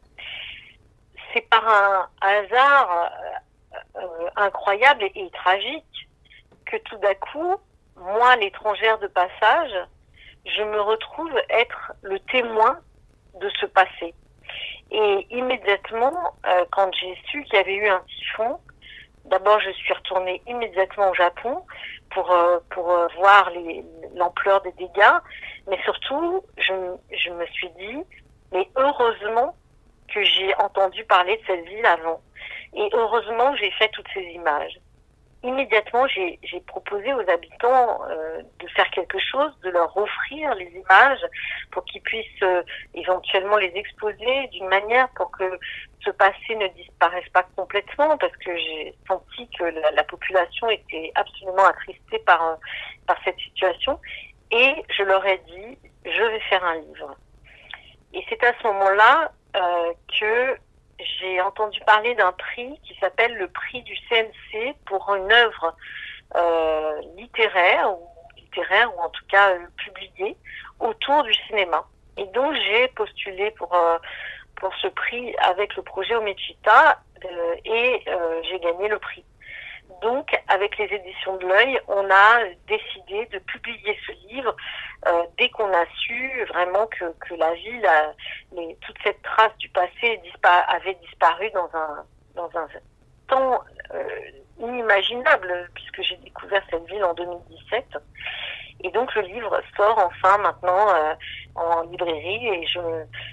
c'est 1.35 1.47
par 1.49 1.67
un 1.67 2.07
hasard 2.21 3.11
euh, 3.75 3.99
euh, 3.99 4.29
incroyable 4.37 5.03
et, 5.03 5.29
tragique 5.31 6.07
que 6.65 6.77
tout 6.77 6.97
d'un 6.97 7.13
coup, 7.15 7.55
moi, 7.97 8.35
l'étrangère 8.37 8.97
de 8.99 9.07
passage, 9.07 9.73
je 10.45 10.63
me 10.63 10.79
retrouve 10.79 11.33
être 11.49 11.91
le 12.01 12.19
témoin 12.19 12.79
de 13.41 13.49
ce 13.59 13.65
passé. 13.65 14.13
Et 14.91 15.27
immédiatement, 15.29 16.35
euh, 16.47 16.65
quand 16.71 16.89
j'ai 16.95 17.15
su 17.29 17.43
qu'il 17.43 17.55
y 17.55 17.57
avait 17.57 17.75
eu 17.75 17.87
un 17.87 18.01
typhon, 18.07 18.59
d'abord 19.25 19.59
je 19.59 19.71
suis 19.71 19.93
retournée 19.93 20.41
immédiatement 20.47 21.09
au 21.09 21.13
Japon 21.15 21.65
pour 22.11 22.33
pour 22.69 22.85
voir 23.17 23.51
l'ampleur 24.13 24.61
des 24.61 24.71
dégâts, 24.73 25.17
mais 25.67 25.81
surtout 25.83 26.43
je, 26.57 26.73
je 27.11 27.31
me 27.31 27.45
suis 27.47 27.69
dit 27.71 28.03
mais 28.51 28.69
heureusement 28.75 29.55
que 30.13 30.23
j'ai 30.23 30.55
entendu 30.55 31.03
parler 31.05 31.37
de 31.37 31.41
cette 31.47 31.65
ville 31.65 31.85
avant. 31.85 32.21
Et 32.75 32.89
heureusement, 32.93 33.55
j'ai 33.55 33.71
fait 33.71 33.89
toutes 33.89 34.07
ces 34.13 34.23
images. 34.23 34.79
Immédiatement, 35.43 36.07
j'ai 36.07 36.39
proposé 36.65 37.13
aux 37.13 37.29
habitants 37.29 37.99
euh, 38.09 38.41
de 38.59 38.67
faire 38.69 38.89
quelque 38.89 39.19
chose, 39.19 39.51
de 39.63 39.69
leur 39.69 39.95
offrir 39.95 40.55
les 40.55 40.65
images 40.65 41.23
pour 41.71 41.85
qu'ils 41.85 42.01
puissent 42.01 42.41
euh, 42.41 42.63
éventuellement 42.95 43.57
les 43.57 43.71
exposer 43.75 44.47
d'une 44.51 44.67
manière 44.67 45.07
pour 45.09 45.29
que 45.29 45.59
ce 46.03 46.09
passé 46.09 46.55
ne 46.55 46.67
disparaisse 46.69 47.29
pas 47.29 47.43
complètement, 47.55 48.17
parce 48.17 48.35
que 48.37 48.57
j'ai 48.57 48.95
senti 49.07 49.47
que 49.59 49.65
la, 49.65 49.91
la, 49.91 50.03
population 50.03 50.67
était 50.69 51.11
absolument 51.13 51.65
attristée 51.65 52.19
par, 52.25 52.43
euh, 52.43 52.55
par 53.05 53.17
cette 53.23 53.37
situation. 53.37 53.99
Et 54.51 54.73
je 54.97 55.03
leur 55.03 55.23
ai 55.27 55.37
dit, 55.47 55.77
je 56.05 56.23
vais 56.23 56.39
faire 56.49 56.63
un 56.63 56.75
livre. 56.75 57.15
Et 58.13 58.23
c'est 58.29 58.43
à 58.43 58.53
ce 58.59 58.67
moment-là 58.67 59.31
que 60.19 60.57
j'ai 60.99 61.41
entendu 61.41 61.79
parler 61.81 62.15
d'un 62.15 62.31
prix 62.31 62.79
qui 62.83 62.95
s'appelle 62.99 63.35
le 63.35 63.47
prix 63.47 63.81
du 63.83 63.95
CNC 64.09 64.75
pour 64.85 65.13
une 65.13 65.31
œuvre 65.31 65.75
euh, 66.35 67.01
littéraire 67.17 67.91
ou 67.91 68.07
littéraire 68.37 68.95
ou 68.95 69.01
en 69.01 69.09
tout 69.09 69.25
cas 69.27 69.51
euh, 69.51 69.59
publiée 69.77 70.37
autour 70.79 71.23
du 71.23 71.33
cinéma. 71.47 71.85
Et 72.17 72.25
donc 72.27 72.53
j'ai 72.53 72.87
postulé 72.89 73.51
pour 73.51 73.75
pour 74.55 74.73
ce 74.81 74.87
prix 74.87 75.35
avec 75.37 75.75
le 75.75 75.83
projet 75.83 76.15
Omechita 76.15 77.01
et 77.65 78.05
j'ai 78.43 78.59
gagné 78.59 78.87
le 78.87 78.99
prix. 78.99 79.25
Donc, 80.01 80.35
avec 80.47 80.77
les 80.77 80.85
éditions 80.85 81.37
de 81.37 81.47
l'œil, 81.47 81.79
on 81.87 82.09
a 82.09 82.39
décidé 82.67 83.25
de 83.27 83.39
publier 83.39 83.97
ce 84.05 84.11
livre 84.27 84.55
euh, 85.07 85.23
dès 85.37 85.49
qu'on 85.49 85.71
a 85.73 85.85
su 85.97 86.45
vraiment 86.49 86.87
que, 86.87 87.05
que 87.27 87.35
la 87.35 87.53
ville, 87.53 87.87
toute 88.81 88.97
cette 89.03 89.21
trace 89.21 89.55
du 89.57 89.69
passé 89.69 90.21
avait 90.43 90.95
disparu 90.95 91.49
dans 91.51 91.69
un, 91.73 92.05
dans 92.35 92.49
un 92.55 92.67
temps 93.27 93.61
euh, 93.93 94.03
inimaginable, 94.59 95.69
puisque 95.73 96.01
j'ai 96.01 96.17
découvert 96.17 96.63
cette 96.69 96.85
ville 96.85 97.03
en 97.03 97.13
2017. 97.13 97.97
Et 98.81 98.91
donc 98.91 99.13
le 99.15 99.21
livre 99.21 99.61
sort 99.75 99.97
enfin 99.97 100.37
maintenant 100.37 100.89
euh, 100.89 101.15
en 101.55 101.81
librairie 101.83 102.47
et 102.47 102.67
je, 102.67 102.79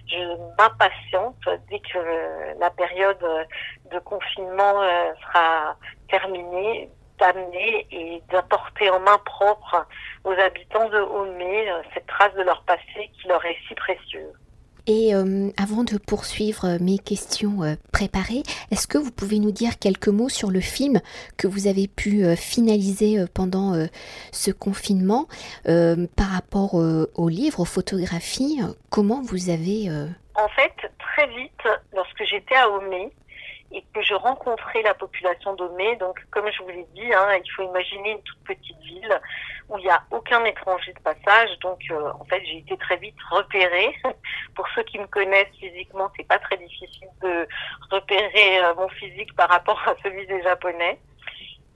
je 0.07 0.37
m'impatiente 0.59 1.37
dès 1.69 1.81
que 1.81 2.59
la 2.59 2.71
période 2.71 3.19
de 3.91 3.99
confinement 3.99 4.83
euh, 4.83 5.13
sera 5.21 5.77
terminée 6.09 6.89
d'amener 7.19 7.87
et 7.91 8.23
d'apporter 8.31 8.91
en 8.91 9.01
main 9.01 9.19
propre 9.25 9.87
aux 10.25 10.33
habitants 10.33 10.89
de 10.89 10.99
Homé 10.99 11.71
euh, 11.71 11.83
cette 11.95 12.07
trace 12.07 12.35
de 12.35 12.43
leur 12.43 12.63
passé 12.65 13.11
qui 13.15 13.29
leur 13.29 13.45
est 13.45 13.57
si 13.69 13.75
précieuse. 13.75 14.35
Et 14.87 15.15
euh, 15.15 15.51
avant 15.57 15.85
de 15.85 15.97
poursuivre 15.97 16.65
euh, 16.65 16.79
mes 16.81 16.99
questions 16.99 17.62
euh, 17.62 17.75
préparées, 17.93 18.43
est-ce 18.73 18.89
que 18.89 18.99
vous 18.99 19.12
pouvez 19.12 19.39
nous 19.39 19.53
dire 19.53 19.79
quelques 19.79 20.09
mots 20.09 20.29
sur 20.29 20.51
le 20.51 20.61
film 20.61 21.01
que 21.37 21.47
vous 21.47 21.69
avez 21.69 21.87
pu 21.87 22.25
finaliser 22.37 23.25
pendant 23.35 23.75
ce 24.33 24.51
confinement 24.51 25.27
par 25.65 26.29
rapport 26.29 26.75
au 26.75 27.29
livre, 27.29 27.61
aux 27.61 27.65
photographies 27.65 28.61
Comment 28.91 29.23
vous 29.23 29.51
avez... 29.51 29.91
En 30.35 30.49
fait, 30.49 30.73
très 30.99 31.27
vite, 31.29 31.62
lorsque 31.95 32.25
j'étais 32.25 32.55
à 32.55 32.71
Homé, 32.71 33.12
et 33.73 33.83
que 33.95 34.02
je 34.02 34.14
rencontrais 34.14 34.83
la 34.83 34.95
population 34.95 35.55
d'Omé. 35.55 35.97
Donc, 35.97 36.21
comme 36.31 36.50
je 36.50 36.62
vous 36.62 36.69
l'ai 36.69 36.87
dit, 36.95 37.12
hein, 37.12 37.29
il 37.43 37.50
faut 37.52 37.62
imaginer 37.62 38.12
une 38.12 38.23
toute 38.23 38.45
petite 38.45 38.79
ville 38.81 39.21
où 39.69 39.79
il 39.79 39.85
n'y 39.85 39.91
a 39.91 40.02
aucun 40.11 40.45
étranger 40.45 40.93
de 40.93 41.00
passage. 41.00 41.59
Donc, 41.61 41.81
euh, 41.91 42.12
en 42.21 42.25
fait, 42.25 42.43
j'ai 42.45 42.59
été 42.59 42.76
très 42.76 42.97
vite 42.97 43.17
repérée. 43.31 43.95
Pour 44.55 44.67
ceux 44.75 44.83
qui 44.83 44.99
me 44.99 45.07
connaissent 45.07 45.55
physiquement, 45.59 46.11
c'est 46.17 46.26
pas 46.26 46.38
très 46.38 46.59
difficile 46.59 47.09
de 47.23 47.49
repérer 47.91 48.62
euh, 48.62 48.75
mon 48.75 48.88
physique 48.88 49.35
par 49.35 49.49
rapport 49.49 49.81
à 49.87 49.95
celui 50.02 50.26
des 50.26 50.43
Japonais. 50.43 50.99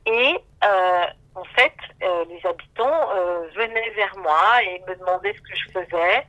Et 0.05 0.37
euh, 0.65 1.05
en 1.35 1.45
fait, 1.57 1.75
les 2.01 2.41
habitants 2.47 3.09
venaient 3.57 3.91
vers 3.91 4.17
moi 4.19 4.63
et 4.63 4.81
me 4.89 4.95
demandaient 4.95 5.35
ce 5.35 5.41
que 5.41 5.57
je 5.57 5.71
faisais 5.73 6.27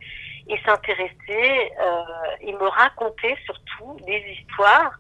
et 0.50 0.58
s'intéressaient 0.66 1.72
et 2.42 2.54
me 2.54 2.68
racontaient 2.68 3.38
surtout 3.46 4.00
des 4.06 4.18
histoires 4.32 4.92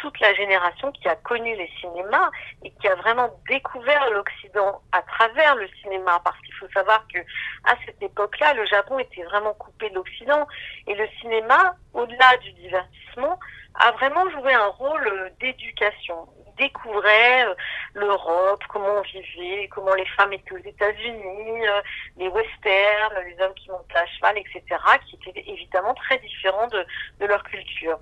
toute 0.00 0.18
la 0.20 0.32
génération 0.34 0.90
qui 0.92 1.08
a 1.08 1.16
connu 1.16 1.54
les 1.56 1.70
cinémas 1.80 2.30
et 2.64 2.70
qui 2.70 2.88
a 2.88 2.94
vraiment 2.96 3.30
découvert 3.48 4.10
l'Occident 4.10 4.80
à 4.92 5.02
travers 5.02 5.54
le 5.56 5.68
cinéma. 5.82 6.20
Parce 6.24 6.38
qu'il 6.40 6.54
faut 6.54 6.68
savoir 6.72 7.06
que 7.12 7.18
à 7.64 7.74
cette 7.84 8.02
époque-là, 8.02 8.54
le 8.54 8.64
Japon 8.66 8.98
était 8.98 9.22
vraiment 9.24 9.54
coupé 9.54 9.90
de 9.90 9.94
l'Occident 9.94 10.46
et 10.86 10.94
le 10.94 11.06
cinéma, 11.20 11.76
au-delà 11.92 12.36
du 12.38 12.52
divertissement, 12.52 13.38
a 13.74 13.92
vraiment 13.92 14.28
joué 14.30 14.52
un 14.52 14.66
rôle 14.66 15.06
euh, 15.06 15.30
d'éducation. 15.40 16.28
Il 16.46 16.66
découvrait 16.66 17.46
euh, 17.46 17.54
l'Europe, 17.94 18.62
comment 18.68 18.98
on 18.98 19.02
vivait, 19.02 19.68
comment 19.68 19.94
les 19.94 20.06
femmes 20.06 20.32
étaient 20.32 20.54
aux 20.54 20.58
États-Unis, 20.58 21.68
euh, 21.68 21.80
les 22.16 22.28
westerns, 22.28 23.14
les 23.26 23.42
hommes 23.42 23.54
qui 23.54 23.70
montaient 23.70 23.98
à 23.98 24.06
cheval, 24.06 24.38
etc., 24.38 24.62
qui 25.06 25.16
étaient 25.16 25.44
évidemment 25.46 25.94
très 25.94 26.18
différents 26.18 26.68
de 26.68 27.26
leur 27.26 27.42
culture. 27.44 27.98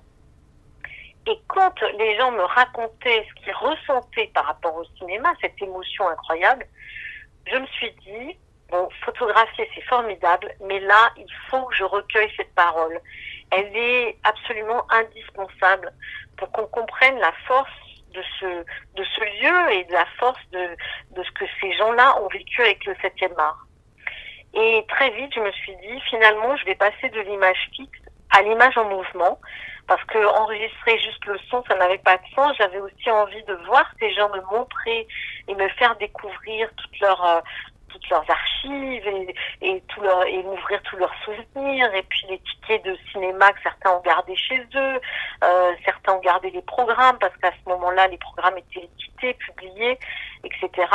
Et 1.29 1.39
quand 1.47 1.79
les 1.99 2.17
gens 2.17 2.31
me 2.31 2.41
racontaient 2.41 3.23
ce 3.29 3.43
qu'ils 3.43 3.53
ressentaient 3.53 4.31
par 4.33 4.45
rapport 4.45 4.75
au 4.75 4.83
cinéma, 4.97 5.31
cette 5.39 5.61
émotion 5.61 6.07
incroyable, 6.09 6.65
je 7.45 7.55
me 7.55 7.67
suis 7.67 7.91
dit, 8.03 8.37
bon, 8.69 8.89
photographier 9.05 9.69
c'est 9.75 9.83
formidable, 9.83 10.51
mais 10.61 10.79
là, 10.79 11.11
il 11.17 11.31
faut 11.49 11.63
que 11.65 11.75
je 11.75 11.83
recueille 11.83 12.31
cette 12.35 12.53
parole. 12.55 12.99
Elle 13.51 13.75
est 13.75 14.17
absolument 14.23 14.83
indispensable 14.91 15.93
pour 16.37 16.51
qu'on 16.51 16.65
comprenne 16.65 17.19
la 17.19 17.33
force 17.45 17.69
de 18.11 18.23
ce, 18.39 18.45
de 18.95 19.03
ce 19.03 19.21
lieu 19.21 19.73
et 19.73 19.83
de 19.83 19.93
la 19.93 20.07
force 20.17 20.41
de, 20.51 20.67
de 21.11 21.23
ce 21.23 21.31
que 21.31 21.45
ces 21.61 21.73
gens-là 21.73 22.19
ont 22.23 22.27
vécu 22.29 22.59
avec 22.63 22.83
le 22.85 22.93
7e 22.93 23.37
art. 23.37 23.67
Et 24.55 24.83
très 24.89 25.11
vite, 25.11 25.31
je 25.35 25.41
me 25.41 25.51
suis 25.51 25.75
dit, 25.75 26.01
finalement, 26.09 26.55
je 26.57 26.65
vais 26.65 26.75
passer 26.75 27.09
de 27.09 27.19
l'image 27.21 27.69
fixe 27.75 27.99
à 28.31 28.41
l'image 28.41 28.77
en 28.79 28.85
mouvement 28.85 29.39
parce 29.89 30.03
que 30.03 30.23
enregistrer 30.23 30.99
juste 30.99 31.25
le 31.25 31.37
son, 31.49 31.63
ça 31.67 31.75
n'avait 31.75 31.97
pas 31.97 32.17
de 32.17 32.23
sens. 32.35 32.55
J'avais 32.59 32.79
aussi 32.79 33.09
envie 33.09 33.43
de 33.45 33.55
voir 33.65 33.83
ces 33.99 34.13
gens 34.13 34.29
me 34.29 34.39
montrer 34.55 35.07
et 35.47 35.55
me 35.55 35.67
faire 35.69 35.95
découvrir 35.95 36.69
toutes 36.77 36.99
leurs 36.99 37.25
euh, 37.25 37.41
toutes 37.89 38.07
leurs 38.09 38.29
archives 38.29 39.07
et, 39.61 39.81
tout 39.87 40.01
leur, 40.01 40.23
et 40.27 40.43
m'ouvrir 40.43 40.79
tous 40.83 40.95
leurs 40.97 41.13
souvenirs 41.25 41.91
et 41.95 42.03
puis 42.03 42.27
les 42.29 42.37
tickets 42.37 42.85
de 42.85 42.95
cinéma 43.11 43.51
que 43.51 43.63
certains 43.63 43.93
ont 43.93 44.01
gardés 44.01 44.35
chez 44.35 44.59
eux, 44.75 45.01
euh, 45.43 45.73
certains 45.83 46.13
ont 46.13 46.19
gardé 46.19 46.51
les 46.51 46.61
programmes 46.61 47.17
parce 47.17 47.35
qu'à 47.37 47.49
ce 47.51 47.69
moment-là 47.69 48.07
les 48.09 48.19
programmes 48.19 48.59
étaient 48.59 48.85
édités, 48.85 49.33
publiés, 49.33 49.97
etc. 50.43 50.87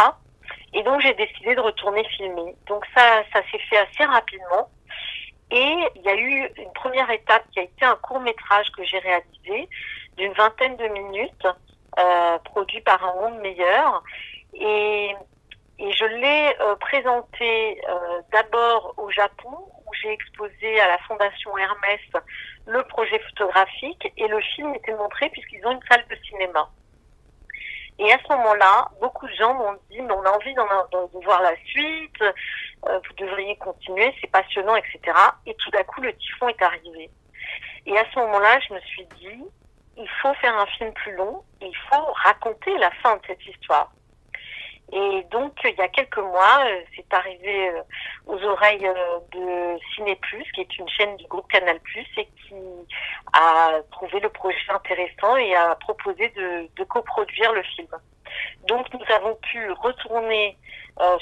Et 0.73 0.85
donc 0.85 1.01
j'ai 1.01 1.15
décidé 1.15 1.57
de 1.57 1.61
retourner 1.61 2.05
filmer. 2.17 2.55
Donc 2.69 2.87
ça 2.97 3.25
ça 3.33 3.41
s'est 3.51 3.59
fait 3.69 3.79
assez 3.79 4.05
rapidement. 4.05 4.69
Et 5.55 5.77
il 5.95 6.03
y 6.03 6.09
a 6.09 6.17
eu 6.17 6.51
une 6.57 6.73
première 6.73 7.09
étape 7.11 7.45
qui 7.53 7.61
a 7.61 7.63
été 7.63 7.85
un 7.85 7.95
court 7.95 8.19
métrage 8.19 8.67
que 8.73 8.83
j'ai 8.83 8.99
réalisé 8.99 9.69
d'une 10.17 10.33
vingtaine 10.33 10.77
de 10.77 10.89
minutes, 10.89 11.47
euh, 11.97 12.39
produit 12.39 12.81
par 12.81 13.05
un 13.05 13.15
monde 13.21 13.41
meilleur. 13.41 14.03
Et, 14.55 15.15
je 15.79 16.05
l'ai 16.07 16.57
euh, 16.61 16.75
présenté 16.77 17.81
euh, 17.89 18.21
d'abord 18.33 18.95
au 18.97 19.11
Japon, 19.11 19.57
où 19.87 19.95
j'ai 20.03 20.11
exposé 20.11 20.81
à 20.81 20.89
la 20.89 20.99
Fondation 20.99 21.57
Hermès 21.57 22.01
le 22.67 22.83
projet 22.85 23.21
photographique 23.21 24.13
et 24.17 24.27
le 24.27 24.41
film 24.41 24.75
était 24.75 24.95
montré 24.95 25.29
puisqu'ils 25.31 25.65
ont 25.67 25.73
une 25.73 25.87
salle 25.89 26.05
de 26.11 26.17
cinéma. 26.27 26.69
Et 27.99 28.13
à 28.13 28.19
ce 28.19 28.33
moment-là, 28.33 28.89
beaucoup 29.01 29.27
de 29.27 29.35
gens 29.35 29.55
m'ont 29.55 29.75
dit, 29.91 30.01
mais 30.01 30.13
on 30.13 30.25
a 30.25 30.31
envie 30.31 30.53
de 30.53 31.25
voir 31.25 31.43
la 31.43 31.55
suite, 31.65 32.23
euh, 32.23 33.01
vous 33.07 33.15
devriez 33.17 33.57
continuer, 33.57 34.13
c'est 34.21 34.31
passionnant, 34.31 34.75
etc. 34.77 35.01
Et 35.47 35.55
tout 35.55 35.71
d'un 35.71 35.85
coup, 35.85 36.01
le 36.01 36.13
typhon 36.17 36.49
est 36.49 36.63
arrivé. 36.63 37.11
Et 37.87 37.97
à 37.97 38.05
ce 38.13 38.19
moment-là, 38.19 38.59
je 38.69 38.75
me 38.75 38.81
suis 38.81 39.07
dit, 39.21 39.45
il 39.97 40.09
faut 40.21 40.35
faire 40.35 40.59
un 40.59 40.67
film 40.67 40.93
plus 40.93 41.15
long, 41.15 41.43
il 41.61 41.77
faut 41.89 42.05
raconter 42.25 42.77
la 42.79 42.91
fin 43.03 43.17
de 43.17 43.23
cette 43.27 43.47
histoire. 43.47 43.93
Et 44.93 45.25
donc, 45.31 45.53
il 45.65 45.75
y 45.75 45.81
a 45.81 45.89
quelques 45.89 46.19
mois, 46.19 46.65
euh, 46.67 46.83
c'est 46.95 47.13
arrivé 47.13 47.71
euh, 47.71 47.83
aux 48.27 48.43
oreilles 48.45 48.87
euh, 48.87 49.19
de 49.33 49.79
Ciné 49.95 50.19
qui 50.55 50.61
est 50.61 50.79
une 50.79 50.89
chaîne 50.89 51.17
du 51.17 51.27
groupe 51.27 51.51
Canal 51.51 51.81
et 51.97 52.05
qui 52.25 52.55
a 53.33 53.81
trouvé 53.91 54.21
le 54.21 54.29
projet 54.29 54.59
intéressant 54.69 55.37
et 55.37 55.55
a 55.55 55.75
proposé 55.77 56.29
de, 56.37 56.69
de 56.77 56.85
coproduire 56.85 57.53
le 57.53 57.63
film. 57.63 57.89
Donc, 58.69 58.87
nous 58.93 59.15
avons 59.15 59.35
pu 59.37 59.71
retourner 59.73 60.57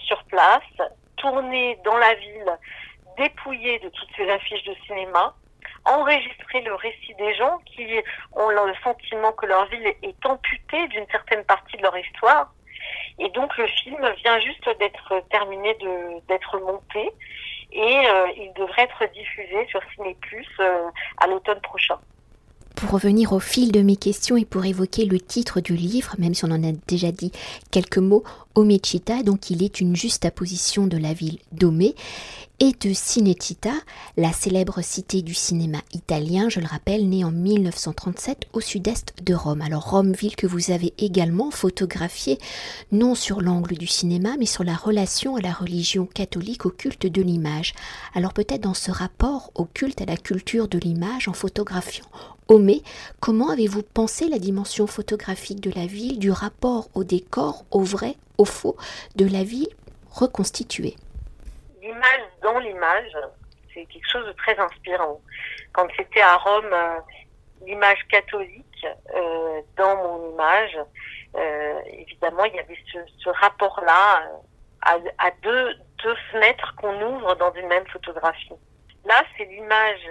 sur 0.04 0.22
place, 0.24 0.90
tourner 1.16 1.78
dans 1.84 1.96
la 1.96 2.14
ville, 2.14 2.58
dépouiller 3.16 3.78
de 3.78 3.88
toutes 3.88 4.10
ces 4.16 4.28
affiches 4.28 4.64
de 4.64 4.74
cinéma, 4.86 5.34
enregistrer 5.84 6.60
le 6.60 6.74
récit 6.74 7.14
des 7.14 7.34
gens 7.36 7.58
qui 7.64 7.86
ont 8.32 8.50
le 8.50 8.74
sentiment 8.84 9.32
que 9.32 9.46
leur 9.46 9.66
ville 9.66 9.94
est 10.02 10.26
amputée 10.26 10.88
d'une 10.88 11.06
certaine 11.10 11.44
partie 11.44 11.76
de 11.76 11.82
leur 11.82 11.96
histoire 11.96 12.52
et 13.18 13.28
donc 13.30 13.56
le 13.56 13.66
film 13.66 14.00
vient 14.22 14.38
juste 14.40 14.68
d'être 14.78 15.22
terminé 15.30 15.76
d'être 16.28 16.58
monté 16.60 17.10
et 17.72 18.06
euh, 18.06 18.26
il 18.36 18.52
devrait 18.54 18.82
être 18.82 19.12
diffusé 19.12 19.66
sur 19.68 19.80
Ciné 19.94 20.16
Plus 20.20 20.46
euh, 20.60 20.90
à 21.18 21.26
l'automne 21.26 21.60
prochain. 21.60 21.98
Pour 22.82 22.90
revenir 22.90 23.32
au 23.32 23.38
fil 23.38 23.70
de 23.70 23.80
mes 23.80 23.94
questions 23.94 24.36
et 24.36 24.44
pour 24.44 24.64
évoquer 24.64 25.04
le 25.04 25.20
titre 25.20 25.60
du 25.60 25.76
livre, 25.76 26.16
même 26.18 26.34
si 26.34 26.44
on 26.44 26.50
en 26.50 26.64
a 26.64 26.72
déjà 26.88 27.12
dit 27.12 27.30
quelques 27.70 27.98
mots, 27.98 28.24
Omechita, 28.56 29.22
donc 29.22 29.50
il 29.50 29.62
est 29.62 29.80
une 29.80 29.94
juste 29.94 30.24
apposition 30.24 30.88
de 30.88 30.96
la 30.96 31.12
ville 31.12 31.38
d'Omé 31.52 31.94
et 32.58 32.72
de 32.72 32.92
Cinecittà, 32.92 33.72
la 34.16 34.32
célèbre 34.32 34.82
cité 34.82 35.22
du 35.22 35.32
cinéma 35.32 35.78
italien, 35.92 36.48
je 36.48 36.58
le 36.58 36.66
rappelle, 36.66 37.08
née 37.08 37.24
en 37.24 37.30
1937 37.30 38.48
au 38.52 38.60
sud-est 38.60 39.14
de 39.22 39.32
Rome. 39.32 39.62
Alors 39.62 39.88
Rome, 39.88 40.12
ville 40.12 40.34
que 40.34 40.48
vous 40.48 40.72
avez 40.72 40.92
également 40.98 41.52
photographiée, 41.52 42.38
non 42.90 43.14
sur 43.14 43.42
l'angle 43.42 43.76
du 43.76 43.86
cinéma, 43.86 44.34
mais 44.40 44.46
sur 44.46 44.64
la 44.64 44.74
relation 44.74 45.36
à 45.36 45.40
la 45.40 45.52
religion 45.52 46.06
catholique, 46.06 46.66
au 46.66 46.70
culte 46.70 47.06
de 47.06 47.22
l'image. 47.22 47.74
Alors 48.12 48.32
peut-être 48.32 48.62
dans 48.62 48.74
ce 48.74 48.90
rapport 48.90 49.52
au 49.54 49.66
culte 49.66 50.00
à 50.00 50.06
la 50.06 50.16
culture 50.16 50.66
de 50.66 50.78
l'image, 50.78 51.28
en 51.28 51.32
photographiant 51.32 52.06
Homé, 52.48 52.82
comment 53.20 53.50
avez-vous 53.50 53.82
pensé 53.82 54.28
la 54.28 54.38
dimension 54.38 54.86
photographique 54.86 55.60
de 55.60 55.70
la 55.70 55.86
ville, 55.86 56.18
du 56.18 56.30
rapport 56.30 56.88
au 56.94 57.04
décor, 57.04 57.64
au 57.70 57.82
vrai, 57.82 58.14
au 58.36 58.44
faux, 58.44 58.76
de 59.16 59.24
la 59.24 59.44
ville 59.44 59.68
reconstituée? 60.10 60.96
L'image 61.80 62.22
dans 62.42 62.58
l'image, 62.58 63.16
c'est 63.72 63.84
quelque 63.86 64.08
chose 64.10 64.26
de 64.26 64.32
très 64.32 64.58
inspirant. 64.58 65.20
Quand 65.72 65.86
c'était 65.96 66.20
à 66.20 66.36
Rome, 66.36 66.72
euh, 66.72 66.98
l'image 67.64 68.04
catholique 68.10 68.86
euh, 69.14 69.60
dans 69.76 69.96
mon 69.96 70.32
image, 70.32 70.78
évidemment, 71.86 72.44
il 72.44 72.54
y 72.54 72.58
avait 72.58 72.78
ce, 72.92 73.30
rapport-là 73.30 74.28
à, 74.82 74.98
à 75.18 75.30
deux, 75.42 75.74
deux 76.02 76.16
fenêtres 76.30 76.74
qu'on 76.76 77.00
ouvre 77.00 77.34
dans 77.36 77.52
une 77.54 77.68
même 77.68 77.86
photographie. 77.86 78.52
Là, 79.04 79.22
c'est 79.36 79.44
l'image 79.46 80.10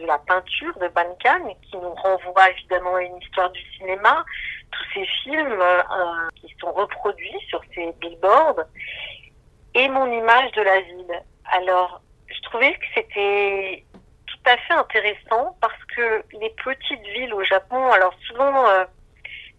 de 0.00 0.06
la 0.06 0.18
peinture 0.18 0.76
de 0.78 0.88
Bankan 0.88 1.54
qui 1.62 1.76
nous 1.76 1.94
renvoie 1.94 2.50
évidemment 2.50 2.96
à 2.96 3.02
une 3.02 3.18
histoire 3.18 3.50
du 3.50 3.62
cinéma, 3.76 4.24
tous 4.70 4.84
ces 4.94 5.06
films 5.22 5.62
qui 6.36 6.54
sont 6.60 6.72
reproduits 6.72 7.40
sur 7.48 7.60
ces 7.74 7.92
billboards 8.00 8.64
et 9.74 9.88
mon 9.88 10.10
image 10.10 10.52
de 10.52 10.62
la 10.62 10.80
ville. 10.80 11.22
Alors, 11.52 12.00
je 12.26 12.40
trouvais 12.42 12.72
que 12.74 12.86
c'était 12.94 13.84
tout 14.26 14.50
à 14.50 14.56
fait 14.56 14.74
intéressant 14.74 15.56
parce 15.60 15.84
que 15.96 16.24
les 16.38 16.50
petites 16.50 17.06
villes 17.14 17.34
au 17.34 17.44
Japon, 17.44 17.90
alors 17.92 18.14
souvent 18.26 18.68
euh, 18.68 18.84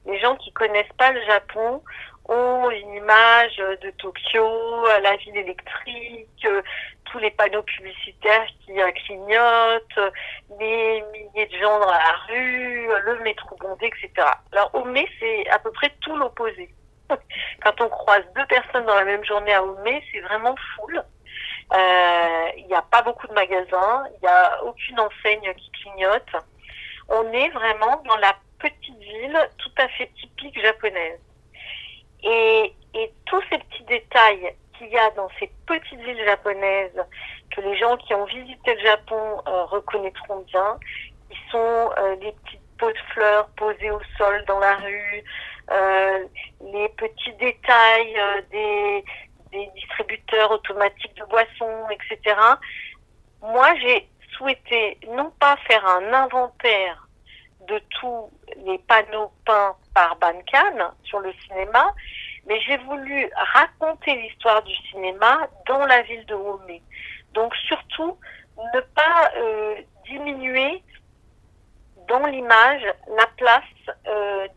les 0.06 0.20
gens 0.20 0.36
qui 0.38 0.52
connaissent 0.54 0.94
pas 0.98 1.12
le 1.12 1.24
Japon 1.26 1.82
ont 2.28 2.70
une 2.72 2.96
image 2.96 3.58
de 3.58 3.92
Tokyo, 3.92 4.86
la 5.04 5.16
ville 5.18 5.38
électrique, 5.38 6.48
tous 7.12 7.20
les 7.20 7.32
panneaux 7.32 7.64
publicitaires 7.64 8.48
qui 8.62 8.80
euh, 8.82 8.92
clignotent, 8.92 10.14
les 10.60 11.04
milliers 11.12 11.48
de 11.48 11.58
gens 11.58 11.80
dans 11.80 11.92
la 11.92 12.14
rue, 12.28 12.88
le 13.04 13.20
métro 13.24 13.56
bondé, 13.58 13.88
etc. 13.88 14.28
Alors 14.52 14.70
Ome, 14.74 14.98
c'est 15.20 15.50
à 15.50 15.60
peu 15.60 15.72
près 15.72 15.92
tout 16.02 16.16
l'opposé. 16.16 16.74
Quand 17.10 17.82
on 17.82 17.90
croise 17.90 18.24
deux 18.36 18.46
personnes 18.48 18.86
dans 18.86 18.96
la 18.96 19.06
même 19.06 19.24
journée 19.24 19.54
à 19.54 19.64
Ome, 19.64 20.00
c'est 20.12 20.22
vraiment 20.22 20.56
full. 20.76 21.04
Euh, 21.74 22.48
il 22.58 22.68
n'y 22.68 22.76
a 22.76 22.82
pas 22.84 23.02
beaucoup 23.02 23.28
de 23.28 23.34
magasins, 23.34 24.06
il 24.16 24.20
n'y 24.22 24.28
a 24.28 24.64
aucune 24.64 25.00
enseigne 25.00 25.54
qui 25.56 25.72
clignote. 25.72 26.30
On 27.10 27.32
est 27.32 27.50
vraiment 27.50 28.02
dans 28.08 28.18
la 28.18 28.36
petite 28.60 29.00
ville 29.00 29.50
tout 29.58 29.72
à 29.78 29.88
fait 29.90 30.08
typique 30.20 30.60
japonaise. 30.62 31.20
Et 32.24 32.74
tous 33.26 33.42
ces 33.50 33.58
petits 33.58 33.84
détails 33.84 34.56
qu'il 34.78 34.88
y 34.90 34.98
a 34.98 35.10
dans 35.12 35.30
ces 35.40 35.52
petites 35.66 36.00
villes 36.00 36.24
japonaises 36.26 37.04
que 37.52 37.62
les 37.62 37.78
gens 37.78 37.98
qui 37.98 38.14
ont 38.14 38.26
visité 38.26 38.76
le 38.76 38.82
Japon 38.82 39.42
euh, 39.48 39.66
reconnaîtront 39.66 40.40
bien, 40.48 40.78
qui 41.30 41.38
sont 41.52 41.92
euh, 41.98 42.16
les 42.22 42.32
petites 42.32 42.78
pots 42.78 42.92
de 42.92 42.98
fleurs 43.14 43.48
posées 43.58 43.92
au 43.92 44.02
sol 44.18 44.44
dans 44.48 44.60
la 44.60 44.76
rue, 44.76 45.24
euh, 45.72 46.26
les 46.62 46.90
petits 46.90 47.34
détails 47.34 48.18
des, 48.52 49.06
des 49.52 49.68
distributeurs 49.76 50.52
automatiques 50.52 51.16
de 51.16 51.26
boissons, 51.26 51.88
etc. 51.90 52.36
Moi, 53.42 53.74
j'ai 53.82 54.08
souhaité 54.38 54.98
non 55.08 55.32
pas 55.40 55.56
faire 55.68 55.86
un 55.86 56.14
inventaire 56.14 57.08
de 57.68 57.82
tous 58.00 58.30
les 58.66 58.78
panneaux 58.80 59.32
peints 59.46 59.76
par 59.94 60.16
Bancan 60.18 60.94
sur 61.04 61.20
le 61.20 61.34
cinéma, 61.48 61.94
mais 62.46 62.60
j'ai 62.62 62.78
voulu 62.78 63.30
raconter 63.54 64.16
l'histoire 64.16 64.62
du 64.64 64.74
cinéma 64.90 65.48
dans 65.68 65.86
la 65.86 66.02
ville 66.04 66.26
de 66.26 66.36
Homé. 66.36 66.82
Donc 67.34 67.56
surtout, 67.56 68.18
ne 68.74 68.80
pas 68.80 69.32
euh, 69.38 69.76
diminuer 70.06 70.84
dans 72.08 72.26
l'image 72.28 72.84
la 73.18 73.28
place 73.38 73.98
euh, 74.08 74.48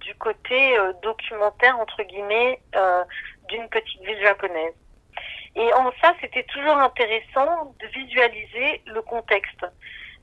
du 0.00 0.14
côté 0.16 0.78
euh, 0.78 0.92
documentaire, 1.02 1.78
entre 1.78 2.02
guillemets, 2.02 2.60
euh, 2.74 3.04
d'une 3.48 3.68
petite 3.68 4.00
ville 4.02 4.20
japonaise. 4.20 4.74
Et 5.54 5.72
en 5.74 5.90
ça, 6.02 6.14
c'était 6.20 6.44
toujours 6.44 6.76
intéressant 6.76 7.74
de 7.78 7.86
visualiser 7.88 8.82
le 8.86 9.02
contexte. 9.02 9.64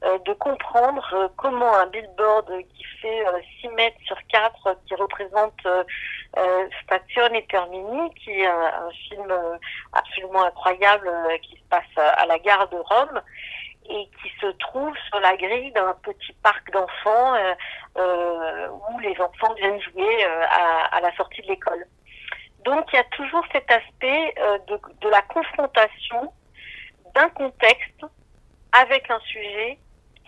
Euh, 0.03 0.19
de 0.25 0.33
comprendre 0.33 1.07
euh, 1.13 1.27
comment 1.37 1.73
un 1.73 1.87
billboard 1.87 2.51
qui 2.75 2.83
fait 3.01 3.23
6 3.61 3.67
euh, 3.67 3.71
mètres 3.71 3.97
sur 4.03 4.17
4, 4.27 4.77
qui 4.85 4.93
représente 4.93 5.57
Station 6.83 7.33
et 7.33 7.45
Termini, 7.47 8.13
qui 8.15 8.31
est 8.31 8.45
un, 8.45 8.89
film 9.09 9.33
absolument 9.93 10.43
incroyable 10.43 11.09
qui 11.41 11.55
se 11.55 11.63
passe 11.69 11.97
à 11.97 12.25
la 12.25 12.37
gare 12.39 12.67
de 12.69 12.77
Rome, 12.77 13.21
et 13.89 14.09
qui 14.21 14.29
se 14.41 14.47
trouve 14.57 14.95
sur 15.07 15.19
la 15.19 15.37
grille 15.37 15.71
d'un 15.71 15.93
petit 16.03 16.33
parc 16.43 16.71
d'enfants 16.71 17.35
où 17.95 18.99
les 18.99 19.15
enfants 19.21 19.53
viennent 19.53 19.81
jouer 19.81 20.25
à, 20.49 20.99
la 21.01 21.15
sortie 21.15 21.41
de 21.41 21.47
l'école. 21.47 21.85
Donc 22.65 22.85
il 22.91 22.95
y 22.95 22.99
a 22.99 23.03
toujours 23.15 23.45
cet 23.51 23.69
aspect 23.71 24.35
de, 24.67 25.09
la 25.09 25.21
confrontation 25.21 26.33
d'un 27.13 27.29
contexte 27.29 28.05
avec 28.71 29.09
un 29.09 29.19
sujet 29.19 29.79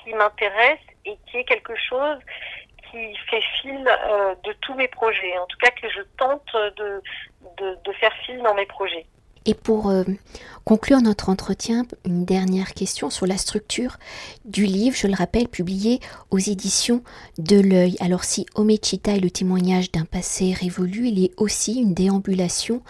qui 0.03 0.13
m'intéresse 0.13 0.79
et 1.05 1.17
qui 1.27 1.37
est 1.37 1.43
quelque 1.43 1.75
chose 1.75 2.19
qui 2.89 3.15
fait 3.29 3.41
fil 3.61 3.87
euh, 3.87 4.35
de 4.43 4.53
tous 4.61 4.73
mes 4.75 4.87
projets, 4.87 5.37
en 5.37 5.45
tout 5.45 5.57
cas 5.57 5.71
que 5.71 5.89
je 5.89 6.01
tente 6.17 6.55
de, 6.77 7.01
de, 7.83 7.91
faire 7.93 8.13
fil 8.25 8.41
dans 8.43 8.53
mes 8.53 8.65
projets. 8.65 9.05
Et 9.45 9.53
pour 9.53 9.89
euh, 9.89 10.03
conclure 10.65 11.01
notre 11.01 11.29
entretien, 11.29 11.85
une 12.05 12.25
dernière 12.25 12.73
question 12.73 13.09
sur 13.09 13.25
la 13.25 13.37
structure 13.37 13.95
du 14.43 14.65
livre, 14.65 14.97
je 14.97 15.07
le 15.07 15.15
rappelle, 15.15 15.47
publié 15.47 16.01
aux 16.31 16.37
éditions 16.37 17.01
de 17.37 17.57
l'œil. 17.57 17.95
Alors 18.01 18.25
si 18.25 18.45
Omechita 18.55 19.13
est 19.13 19.21
le 19.21 19.31
témoignage 19.31 19.89
d'un 19.93 20.03
passé 20.03 20.53
révolu, 20.53 21.07
il 21.07 21.23
est 21.23 21.31
aussi 21.37 21.79
une 21.79 21.93
déambulation 21.93 22.81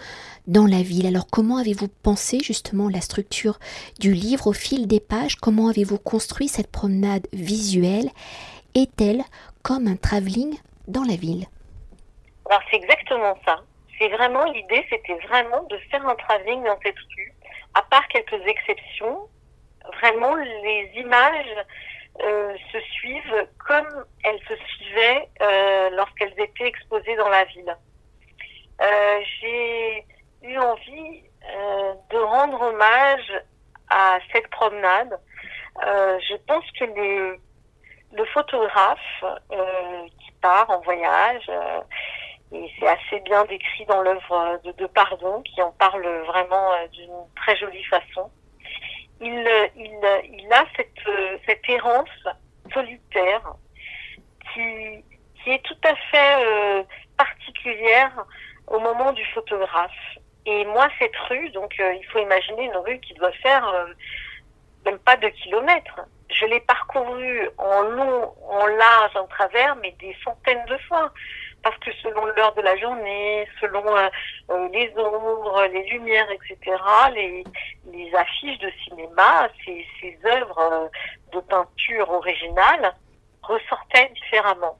dans 0.48 0.66
la 0.66 0.82
ville. 0.82 1.06
Alors 1.06 1.28
comment 1.30 1.58
avez-vous 1.58 1.88
pensé 2.02 2.40
justement 2.40 2.88
la 2.88 3.00
structure 3.00 3.60
du 4.00 4.12
livre 4.12 4.48
au 4.48 4.52
fil 4.52 4.88
des 4.88 5.00
pages? 5.00 5.36
Comment 5.36 5.68
avez-vous 5.68 5.98
construit 5.98 6.48
cette 6.48 6.72
promenade 6.72 7.28
visuelle? 7.32 8.10
Est-elle 8.74 9.22
comme 9.62 9.86
un 9.86 9.96
travelling 9.96 10.58
dans 10.86 11.04
la 11.04 11.16
ville 11.16 11.46
Alors 12.48 12.62
c'est 12.70 12.76
exactement 12.76 13.36
ça. 13.44 13.60
C'est 13.98 14.08
vraiment 14.08 14.44
l'idée, 14.44 14.84
c'était 14.90 15.18
vraiment 15.26 15.62
de 15.64 15.76
faire 15.90 16.06
un 16.06 16.14
travelling 16.14 16.64
dans 16.64 16.78
cette 16.82 16.98
rue. 17.16 17.34
À 17.74 17.82
part 17.82 18.06
quelques 18.08 18.46
exceptions, 18.46 19.28
vraiment 20.00 20.34
les 20.36 20.90
images 20.94 21.66
euh, 22.20 22.56
se 22.72 22.80
suivent 22.80 23.46
comme 23.64 24.04
elles 24.24 24.40
se 24.48 24.56
suivaient 24.56 25.28
euh, 25.40 25.90
lorsqu'elles 25.90 26.34
étaient 26.38 26.66
exposées 26.66 27.16
dans 27.16 27.28
la 27.28 27.44
ville. 27.44 27.76
Euh, 28.80 29.20
j'ai 29.40 30.04
eu 30.42 30.58
envie 30.58 31.22
de 32.10 32.18
rendre 32.18 32.60
hommage 32.60 33.32
à 33.88 34.18
cette 34.32 34.48
promenade. 34.48 35.18
Je 35.80 36.36
pense 36.46 36.64
que 36.78 36.84
le, 36.84 37.38
le 38.12 38.24
photographe 38.26 39.24
euh, 39.24 40.06
qui 40.20 40.32
part 40.40 40.68
en 40.70 40.80
voyage, 40.80 41.50
et 42.52 42.70
c'est 42.78 42.88
assez 42.88 43.20
bien 43.20 43.44
décrit 43.44 43.84
dans 43.86 44.00
l'œuvre 44.02 44.60
de, 44.64 44.72
de, 44.72 44.86
Pardon, 44.86 45.42
qui 45.42 45.60
en 45.60 45.72
parle 45.72 46.06
vraiment 46.26 46.70
d'une 46.92 47.12
très 47.36 47.56
jolie 47.56 47.84
façon, 47.84 48.30
il, 49.20 49.48
il, 49.76 49.98
il 50.38 50.52
a 50.52 50.64
cette, 50.76 51.42
cette 51.46 51.68
errance 51.68 52.08
solitaire 52.72 53.42
qui, 54.52 55.04
qui 55.42 55.50
est 55.50 55.62
tout 55.62 55.76
à 55.84 55.94
fait 56.10 56.86
particulière 57.16 58.24
au 58.70 58.78
moment 58.78 59.12
du 59.12 59.24
photographe. 59.26 60.18
Et 60.46 60.64
moi, 60.64 60.88
cette 60.98 61.16
rue, 61.28 61.50
donc 61.50 61.74
euh, 61.78 61.92
il 61.94 62.04
faut 62.06 62.18
imaginer 62.20 62.64
une 62.64 62.76
rue 62.76 62.98
qui 63.00 63.14
doit 63.14 63.32
faire 63.32 63.66
euh, 63.68 63.86
même 64.86 64.98
pas 64.98 65.16
deux 65.16 65.30
kilomètres. 65.30 66.00
Je 66.30 66.44
l'ai 66.46 66.60
parcourue 66.60 67.48
en 67.58 67.82
long, 67.82 68.34
en 68.48 68.66
large, 68.66 69.16
en 69.16 69.26
travers, 69.26 69.76
mais 69.76 69.92
des 69.98 70.16
centaines 70.24 70.64
de 70.66 70.76
fois. 70.88 71.12
Parce 71.62 71.76
que 71.78 71.90
selon 72.02 72.24
l'heure 72.26 72.54
de 72.54 72.62
la 72.62 72.76
journée, 72.76 73.48
selon 73.60 73.84
euh, 73.96 74.68
les 74.72 74.92
ombres, 74.96 75.66
les 75.72 75.84
lumières, 75.90 76.30
etc., 76.30 76.76
les, 77.14 78.14
affiches 78.14 78.58
de 78.58 78.70
cinéma, 78.84 79.48
ces, 79.64 80.18
œuvres 80.24 80.90
de 81.32 81.40
peinture 81.40 82.10
originale 82.10 82.94
ressortaient 83.42 84.10
différemment. 84.14 84.78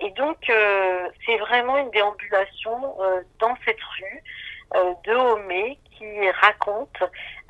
Et 0.00 0.10
donc, 0.10 0.36
c'est 0.46 1.36
vraiment 1.38 1.78
une 1.78 1.90
déambulation 1.90 2.96
dans 3.38 3.56
cette 3.64 3.82
rue 3.82 4.22
euh, 4.22 4.49
de 4.74 5.14
Homé 5.14 5.78
qui 5.98 6.30
raconte 6.30 7.02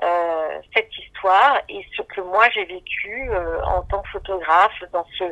euh, 0.03 0.59
cette 0.75 0.91
histoire 0.99 1.61
et 1.69 1.85
ce 1.97 2.03
que 2.03 2.21
moi 2.21 2.49
j'ai 2.53 2.65
vécu 2.65 3.31
euh, 3.31 3.63
en 3.65 3.83
tant 3.83 4.03
que 4.03 4.09
photographe 4.09 4.83
dans 4.93 5.07
ce 5.17 5.25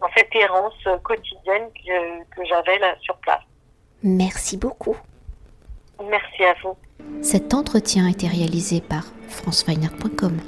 dans 0.00 0.08
cette 0.16 0.34
errance 0.34 0.88
quotidienne 1.02 1.68
que, 1.74 2.24
que 2.36 2.44
j'avais 2.46 2.78
là 2.78 2.94
sur 3.00 3.16
place. 3.16 3.42
Merci 4.02 4.56
beaucoup. 4.56 4.96
Merci 6.08 6.44
à 6.44 6.54
vous. 6.62 6.76
Cet 7.22 7.52
entretien 7.54 8.06
a 8.06 8.10
été 8.10 8.26
réalisé 8.26 8.80
par 8.80 9.04
franceweiner.com. 9.28 10.38